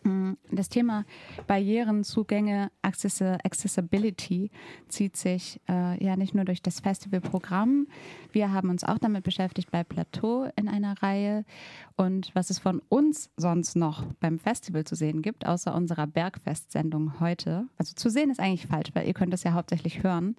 [0.09, 1.04] Mm, das Thema
[1.46, 4.50] Barrieren, Zugänge, Accessibility
[4.88, 7.86] zieht sich äh, ja nicht nur durch das Festivalprogramm.
[8.32, 11.44] Wir haben uns auch damit beschäftigt bei Plateau in einer Reihe.
[11.96, 17.20] Und was es von uns sonst noch beim Festival zu sehen gibt, außer unserer Bergfest-Sendung
[17.20, 20.36] heute, also zu sehen ist eigentlich falsch, weil ihr könnt es ja hauptsächlich hören.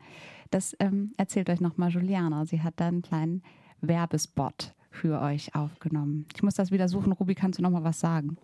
[0.49, 2.45] Das ähm, erzählt euch nochmal Juliana.
[2.45, 3.43] Sie hat da einen kleinen
[3.81, 6.25] Werbespot für euch aufgenommen.
[6.33, 7.11] Ich muss das wieder suchen.
[7.11, 8.37] Ruby, kannst du noch mal was sagen?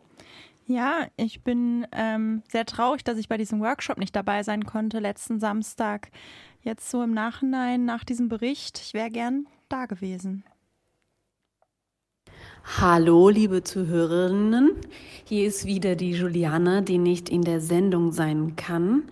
[0.68, 5.00] Ja, ich bin ähm, sehr traurig, dass ich bei diesem Workshop nicht dabei sein konnte
[5.00, 6.10] letzten Samstag.
[6.62, 10.44] Jetzt so im Nachhinein, nach diesem Bericht, ich wäre gern da gewesen.
[12.80, 14.72] Hallo, liebe Zuhörerinnen.
[15.24, 19.04] Hier ist wieder die Juliane, die nicht in der Sendung sein kann.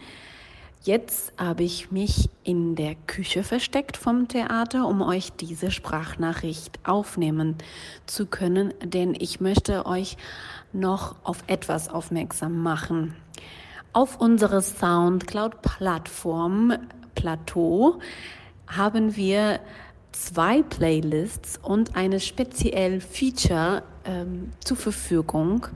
[0.85, 7.55] Jetzt habe ich mich in der Küche versteckt vom Theater, um euch diese Sprachnachricht aufnehmen
[8.05, 10.17] zu können, denn ich möchte euch
[10.73, 13.15] noch auf etwas aufmerksam machen.
[13.93, 16.73] Auf unserer Soundcloud-Plattform
[17.15, 17.99] Plateau
[18.67, 19.61] haben wir
[20.11, 25.67] zwei Playlists und eine speziell Feature ähm, zur Verfügung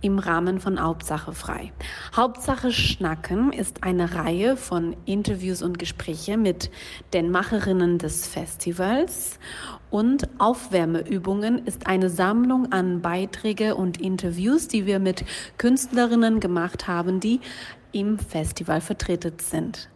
[0.00, 1.72] im Rahmen von Hauptsache frei.
[2.14, 6.70] Hauptsache Schnacken ist eine Reihe von Interviews und Gespräche mit
[7.12, 9.38] den Macherinnen des Festivals
[9.90, 15.24] und Aufwärmeübungen ist eine Sammlung an Beiträge und Interviews, die wir mit
[15.58, 17.40] Künstlerinnen gemacht haben, die
[17.92, 19.88] im Festival vertreten sind.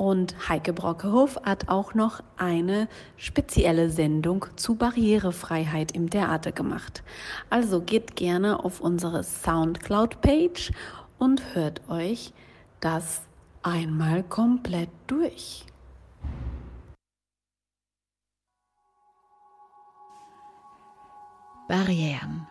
[0.00, 2.88] Und Heike Brockehoff hat auch noch eine
[3.18, 7.02] spezielle Sendung zu Barrierefreiheit im Theater gemacht.
[7.50, 10.72] Also geht gerne auf unsere Soundcloud-Page
[11.18, 12.32] und hört euch
[12.80, 13.20] das
[13.62, 15.66] einmal komplett durch.
[21.68, 22.46] Barrieren.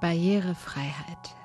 [0.00, 1.39] Barrierefreiheit.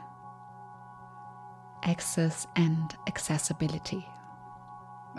[1.86, 4.08] Access and accessibility.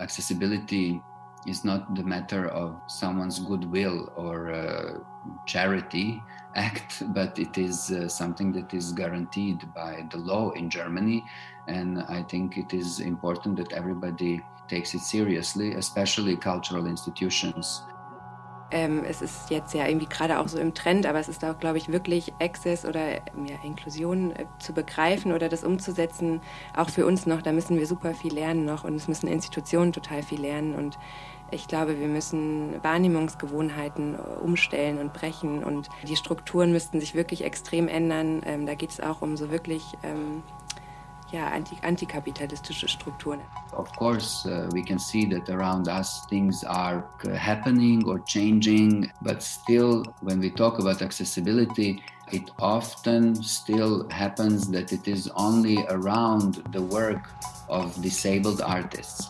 [0.01, 1.01] Accessibility
[1.47, 4.99] is not the matter of someone's goodwill or uh,
[5.45, 6.21] charity
[6.55, 11.23] act, but it is uh, something that is guaranteed by the law in Germany.
[11.69, 17.81] And I think it is important that everybody takes it seriously, especially cultural institutions.
[18.69, 21.57] Ähm, es ist jetzt ja irgendwie gerade auch so im Trend, aber es ist auch,
[21.57, 26.41] glaube ich, wirklich Access oder ja, Inklusion äh, zu begreifen oder das umzusetzen,
[26.75, 27.41] auch für uns noch.
[27.41, 30.75] Da müssen wir super viel lernen noch und es müssen Institutionen total viel lernen.
[30.75, 30.99] Und
[31.49, 37.45] ich glaube, wir müssen Wahrnehmungsgewohnheiten äh, umstellen und brechen und die Strukturen müssten sich wirklich
[37.45, 38.41] extrem ändern.
[38.45, 40.43] Ähm, da geht es auch um so wirklich ähm,
[41.31, 43.41] ja, anti antikapitalistische Strukturen.
[43.75, 49.11] Of course, uh, we can see that around us things are uh, happening or changing,
[49.21, 52.01] but still, when we talk about accessibility,
[52.31, 57.29] it often still happens that it is only around the work
[57.69, 59.29] of disabled artists.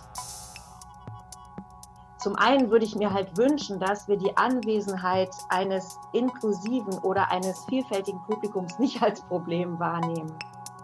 [2.20, 7.64] Zum einen würde ich mir halt wünschen, dass wir die Anwesenheit eines inklusiven oder eines
[7.70, 10.34] vielfältigen Publikums nicht als Problem wahrnehmen.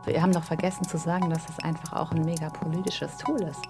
[0.05, 3.61] Wir haben doch vergessen zu sagen, dass es einfach auch ein mega politisches Tool ist.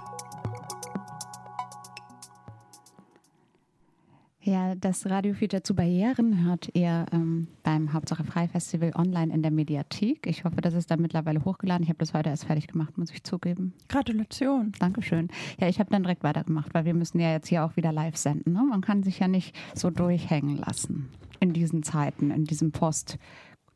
[4.45, 9.51] Ja, das Radiofeature zu Barrieren hört ihr ähm, beim Hauptsache Frei Festival online in der
[9.51, 10.27] Mediathek.
[10.27, 11.84] Ich hoffe, das ist da mittlerweile hochgeladen.
[11.84, 13.73] Ich habe das heute erst fertig gemacht, muss ich zugeben.
[13.88, 14.73] Gratulation.
[14.79, 15.29] Dankeschön.
[15.61, 18.17] Ja, ich habe dann direkt weitergemacht, weil wir müssen ja jetzt hier auch wieder live
[18.17, 18.51] senden.
[18.51, 18.63] Ne?
[18.69, 21.07] Man kann sich ja nicht so durchhängen lassen
[21.39, 23.17] in diesen Zeiten, in diesem Post-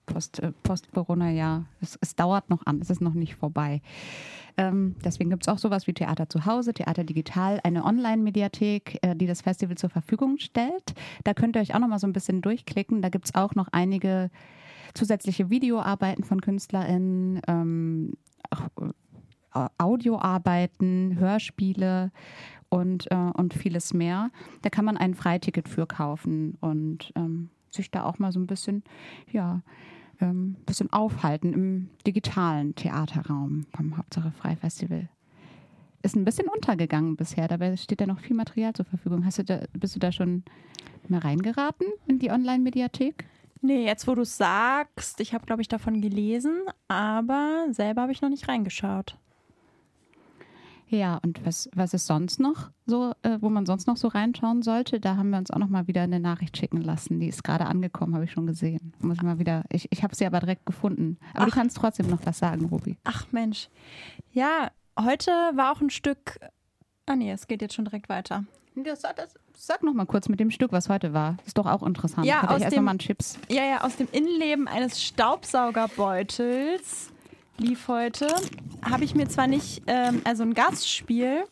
[0.07, 1.65] Post, äh, Post-Corona-Jahr.
[1.81, 3.81] Es, es, dauert noch an, es ist noch nicht vorbei.
[4.57, 9.15] Ähm, deswegen gibt es auch sowas wie Theater zu Hause, Theater digital, eine Online-Mediathek, äh,
[9.15, 10.95] die das Festival zur Verfügung stellt.
[11.23, 13.03] Da könnt ihr euch auch noch mal so ein bisschen durchklicken.
[13.03, 14.31] Da gibt es auch noch einige
[14.95, 18.13] zusätzliche Videoarbeiten von KünstlerInnen, ähm,
[19.53, 22.11] äh, Audioarbeiten, Hörspiele
[22.69, 24.31] und, äh, und vieles mehr.
[24.63, 28.47] Da kann man ein Freiticket für kaufen und ähm, sich da auch mal so ein
[28.47, 28.83] bisschen,
[29.31, 29.61] ja,
[30.21, 35.09] ähm, bisschen aufhalten im digitalen Theaterraum vom Hauptsache Freifestival.
[36.01, 39.25] Ist ein bisschen untergegangen bisher, dabei steht ja noch viel Material zur Verfügung.
[39.25, 40.43] Hast du da, bist du da schon
[41.07, 43.25] mal reingeraten in die Online-Mediathek?
[43.61, 48.11] Nee, jetzt wo du es sagst, ich habe, glaube ich, davon gelesen, aber selber habe
[48.11, 49.17] ich noch nicht reingeschaut.
[50.89, 54.61] Ja, und was, was ist sonst noch so, äh, wo man sonst noch so reinschauen
[54.61, 54.99] sollte?
[54.99, 57.19] Da haben wir uns auch noch mal wieder eine Nachricht schicken lassen.
[57.19, 58.93] Die ist gerade angekommen, habe ich schon gesehen.
[58.99, 59.63] Muss ich mal wieder.
[59.69, 61.17] Ich, ich habe sie aber direkt gefunden.
[61.33, 61.45] Aber Ach.
[61.47, 62.97] du kannst trotzdem noch was sagen, Ruby.
[63.03, 63.69] Ach Mensch.
[64.31, 66.39] Ja, heute war auch ein Stück.
[67.05, 68.45] Ah nee, es geht jetzt schon direkt weiter.
[68.83, 71.37] Das, das, sag noch mal kurz mit dem Stück, was heute war.
[71.45, 72.27] Ist doch auch interessant.
[72.27, 73.39] Ja, Hatte aus dem, mal einen Chips.
[73.49, 77.11] Ja, ja, aus dem Innenleben eines Staubsaugerbeutels
[77.59, 78.27] lief heute.
[78.83, 81.43] Habe ich mir zwar nicht, ähm, also ein Gastspiel,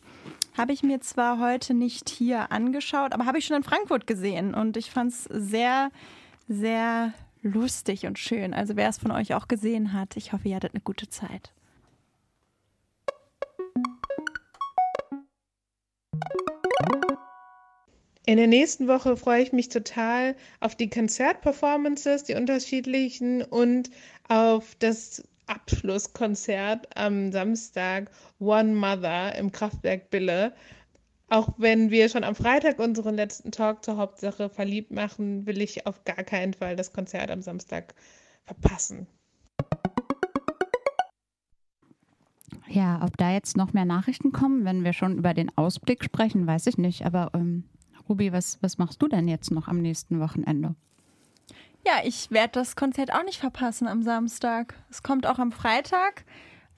[0.58, 4.54] habe ich mir zwar heute nicht hier angeschaut, aber habe ich schon in Frankfurt gesehen
[4.54, 5.92] und ich fand es sehr,
[6.48, 8.54] sehr lustig und schön.
[8.54, 11.52] Also wer es von euch auch gesehen hat, ich hoffe, ihr hattet eine gute Zeit.
[18.28, 23.92] In der nächsten Woche freue ich mich total auf die Konzertperformances, die unterschiedlichen und
[24.28, 30.54] auf das Abschlusskonzert am Samstag One Mother im Kraftwerk Bille.
[31.30, 35.88] Auch wenn wir schon am Freitag unseren letzten Talk zur Hauptsache verliebt machen, will ich
[35.88, 37.96] auf gar keinen Fall das Konzert am Samstag
[38.46, 39.08] verpassen.
[42.68, 46.46] Ja, ob da jetzt noch mehr Nachrichten kommen, wenn wir schon über den Ausblick sprechen,
[46.46, 47.06] weiß ich nicht.
[47.06, 47.64] Aber ähm,
[48.10, 50.76] Ruby, was, was machst du denn jetzt noch am nächsten Wochenende?
[51.86, 54.74] Ja, ich werde das Konzert auch nicht verpassen am Samstag.
[54.90, 56.26] Es kommt auch am Freitag.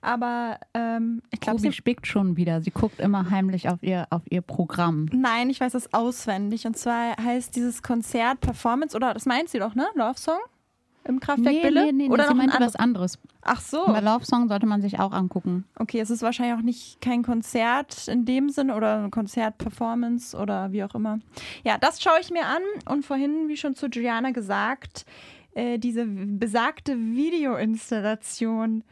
[0.01, 2.61] Aber ähm, ich glaube, sie spickt schon wieder.
[2.61, 5.07] Sie guckt immer heimlich auf ihr, auf ihr Programm.
[5.11, 6.67] Nein, ich weiß das auswendig.
[6.67, 9.87] Und zwar heißt dieses Konzert Performance, oder das meint sie doch, ne?
[9.95, 10.39] Love Song?
[11.07, 11.85] Im Kraftwerk nee, Bille?
[11.85, 13.17] Nee, nee, Oder nee, noch ein was anderes.
[13.41, 13.85] Ach so.
[13.85, 15.65] Bei Love Song sollte man sich auch angucken.
[15.79, 20.71] Okay, es ist wahrscheinlich auch nicht kein Konzert in dem Sinn oder ein Konzert-Performance oder
[20.71, 21.19] wie auch immer.
[21.63, 25.05] Ja, das schaue ich mir an und vorhin, wie schon zu Giuliana gesagt,
[25.53, 28.83] äh, diese besagte Videoinstallation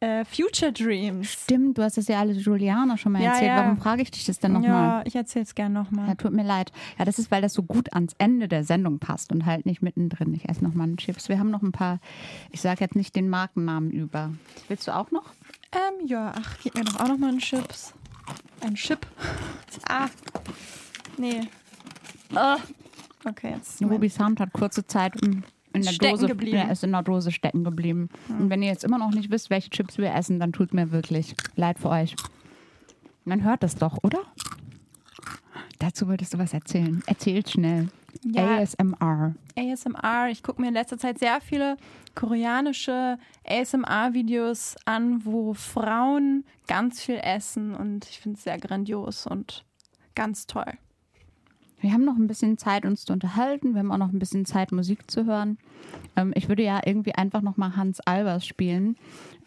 [0.00, 1.32] äh, Future Dreams.
[1.32, 3.48] Stimmt, du hast das ja alles Juliana schon mal Ja, erzählt.
[3.50, 3.56] ja.
[3.64, 4.70] Warum frage ich dich das denn nochmal?
[4.70, 6.08] Ja, ich erzähle es gerne nochmal.
[6.08, 6.70] Ja, tut mir leid.
[6.98, 9.82] Ja, das ist, weil das so gut ans Ende der Sendung passt und halt nicht
[9.82, 10.34] mittendrin.
[10.34, 11.28] Ich esse nochmal einen Chips.
[11.28, 11.98] Wir haben noch ein paar,
[12.50, 14.32] ich sage jetzt nicht den Markennamen über.
[14.68, 15.32] Willst du auch noch?
[15.72, 17.94] Ähm, ja, ach, gib mir doch auch nochmal einen Chips.
[18.60, 19.06] Ein Chip.
[19.88, 20.08] Ah.
[21.18, 21.42] Nee.
[22.34, 22.58] Ah.
[23.24, 23.82] Okay, jetzt.
[23.82, 25.42] Rubis Hand hat kurze Zeit in,
[25.76, 26.70] in der Stecken Dose geblieben.
[26.70, 28.08] Ist in der Dose stecken geblieben.
[28.28, 30.90] Und wenn ihr jetzt immer noch nicht wisst, welche Chips wir essen, dann tut mir
[30.90, 32.14] wirklich leid für euch.
[33.24, 34.20] Man hört das doch, oder?
[35.78, 37.02] Dazu wolltest du was erzählen.
[37.06, 37.88] Erzählt schnell.
[38.24, 38.58] Ja.
[38.58, 39.34] ASMR.
[39.56, 40.28] ASMR.
[40.30, 41.76] Ich gucke mir in letzter Zeit sehr viele
[42.14, 49.64] koreanische ASMR-Videos an, wo Frauen ganz viel essen und ich finde es sehr grandios und
[50.14, 50.72] ganz toll.
[51.86, 53.74] Wir haben noch ein bisschen Zeit, uns zu unterhalten.
[53.74, 55.56] Wir haben auch noch ein bisschen Zeit, Musik zu hören.
[56.16, 58.96] Ähm, ich würde ja irgendwie einfach nochmal Hans Albers spielen.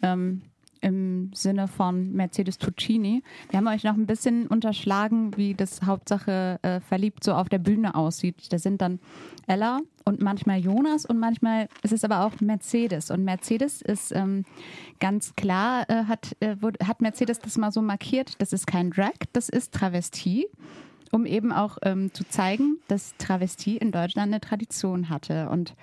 [0.00, 0.40] Ähm,
[0.80, 3.22] Im Sinne von Mercedes Tuccini.
[3.50, 7.58] Wir haben euch noch ein bisschen unterschlagen, wie das Hauptsache äh, verliebt so auf der
[7.58, 8.50] Bühne aussieht.
[8.50, 9.00] Da sind dann
[9.46, 13.10] Ella und manchmal Jonas und manchmal ist es aber auch Mercedes.
[13.10, 14.46] Und Mercedes ist ähm,
[14.98, 18.90] ganz klar, äh, hat, äh, wurde, hat Mercedes das mal so markiert, das ist kein
[18.90, 20.46] Drag, das ist Travestie
[21.12, 25.48] um eben auch ähm, zu zeigen, dass Travestie in Deutschland eine Tradition hatte.
[25.48, 25.74] Und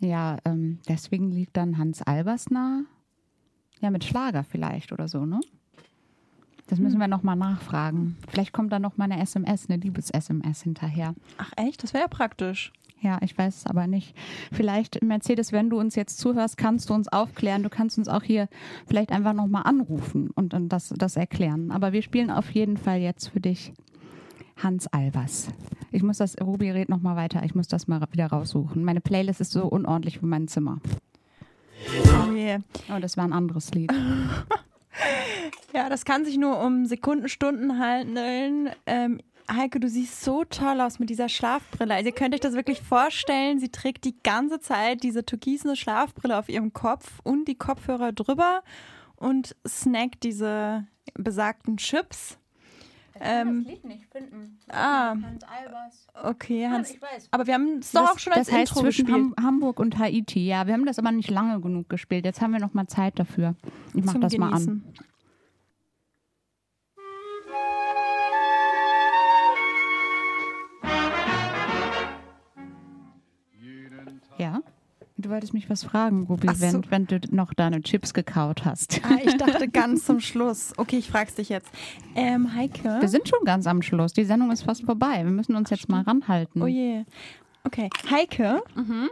[0.00, 2.82] ja, ähm, deswegen liegt dann Hans Albers nah.
[3.80, 5.40] Ja, mit Schlager vielleicht oder so, ne?
[6.68, 8.16] Das müssen wir nochmal nachfragen.
[8.28, 11.14] Vielleicht kommt da noch mal eine SMS, eine Liebes-SMS hinterher.
[11.36, 11.82] Ach echt?
[11.82, 12.72] Das wäre ja praktisch.
[13.00, 14.16] Ja, ich weiß es aber nicht.
[14.52, 17.64] Vielleicht, Mercedes, wenn du uns jetzt zuhörst, kannst du uns aufklären.
[17.64, 18.48] Du kannst uns auch hier
[18.86, 21.72] vielleicht einfach nochmal anrufen und dann das, das erklären.
[21.72, 23.72] Aber wir spielen auf jeden Fall jetzt für dich
[24.62, 25.48] Hans Albers.
[25.90, 27.42] Ich muss das, Ruby red noch mal weiter.
[27.44, 28.84] Ich muss das mal wieder raussuchen.
[28.84, 30.80] Meine Playlist ist so unordentlich für mein Zimmer.
[32.28, 32.58] Oh je.
[32.94, 33.92] Oh, das war ein anderes Lied.
[35.74, 38.68] Ja, das kann sich nur um Sekunden, Stunden handeln.
[38.84, 41.94] Ähm, Heike, du siehst so toll aus mit dieser Schlafbrille.
[41.94, 43.58] Also ihr könnt euch das wirklich vorstellen.
[43.58, 48.62] Sie trägt die ganze Zeit diese türkisene Schlafbrille auf ihrem Kopf und die Kopfhörer drüber
[49.16, 52.38] und snackt diese besagten Chips.
[53.20, 54.58] Ähm, Lied nicht finden.
[54.68, 56.06] ah, Albers.
[56.24, 56.90] okay, Hans.
[56.90, 57.28] ich weiß.
[57.30, 59.36] Aber wir haben es doch auch schon als das heißt Intro zwischen gespielt.
[59.38, 60.46] Ham Hamburg und Haiti.
[60.46, 62.24] Ja, wir haben das aber nicht lange genug gespielt.
[62.24, 63.54] Jetzt haben wir noch mal Zeit dafür.
[63.94, 64.82] Ich mach Zum das mal an.
[75.22, 76.60] Du wolltest mich was fragen, Ruby, so.
[76.60, 79.00] wenn, wenn du noch deine Chips gekaut hast.
[79.04, 80.72] Ah, ich dachte ganz zum Schluss.
[80.76, 81.70] Okay, ich frag's dich jetzt.
[82.16, 82.98] Ähm, Heike.
[83.00, 84.12] Wir sind schon ganz am Schluss.
[84.12, 85.22] Die Sendung ist fast vorbei.
[85.24, 86.60] Wir müssen uns jetzt mal ranhalten.
[86.60, 87.04] Oh je.
[87.64, 89.08] Okay, Heike, Mhm.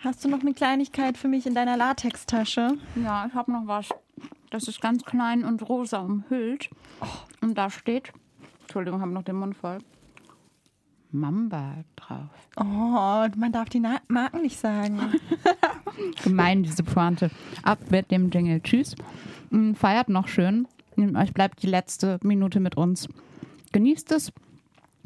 [0.00, 2.76] hast du noch eine Kleinigkeit für mich in deiner Latextasche?
[2.96, 3.88] Ja, ich habe noch was.
[4.50, 6.70] Das ist ganz klein und rosa umhüllt.
[7.40, 8.12] Und da steht,
[8.62, 9.78] Entschuldigung, habe noch den Mund voll.
[11.12, 12.28] Mamba drauf.
[12.56, 14.98] Oh, man darf die Na Marken nicht sagen.
[16.24, 17.30] Gemein, diese Pointe.
[17.62, 18.60] Ab mit dem Jingle.
[18.62, 18.94] Tschüss.
[19.50, 20.66] Mm, Feiert noch schön.
[20.96, 23.08] Mm, Euch bleibt die letzte Minute mit uns.
[23.72, 24.32] Genießt es.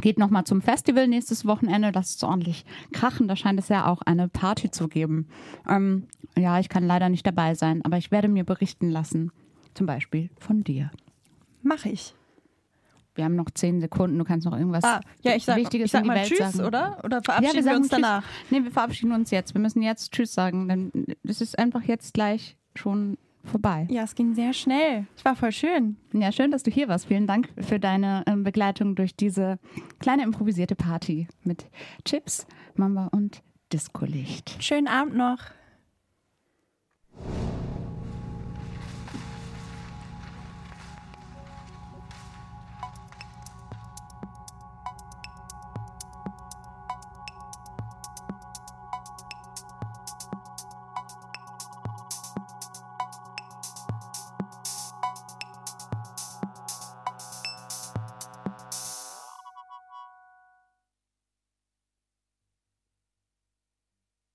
[0.01, 1.91] Geht nochmal zum Festival nächstes Wochenende.
[1.95, 3.29] Lasst es ordentlich krachen.
[3.29, 5.29] Da scheint es ja auch eine Party zu geben.
[5.69, 9.33] Ähm, ja, ich kann leider nicht dabei sein, aber ich werde mir berichten lassen.
[9.75, 10.91] Zum Beispiel von dir.
[11.63, 12.15] Mache ich.
[13.17, 14.19] Wir haben noch zehn Sekunden.
[14.19, 16.29] Du kannst noch irgendwas Ah, ja, ich sag, Wichtiges ich sag in die mal Welt
[16.29, 16.67] Tschüss, sagen.
[16.67, 16.99] oder?
[17.03, 17.99] Oder Ja, verabschieden wir, sagen uns Tschüss.
[18.01, 18.25] danach?
[18.51, 19.55] Nee, wir verabschieden uns jetzt.
[19.55, 20.93] Wir müssen jetzt Tschüss sagen, denn
[21.25, 23.87] es ist einfach jetzt gleich schon vorbei.
[23.91, 25.07] Ja, es ging sehr schnell.
[25.17, 25.97] Es war voll schön.
[26.13, 27.07] Ja, schön, dass du hier warst.
[27.07, 29.59] Vielen Dank für deine ähm, Begleitung durch diese
[30.01, 31.67] kleine improvisierte Party mit
[32.05, 33.43] Chips, Mamba und
[33.73, 34.57] Discolicht.
[34.63, 35.39] Schönen Abend noch.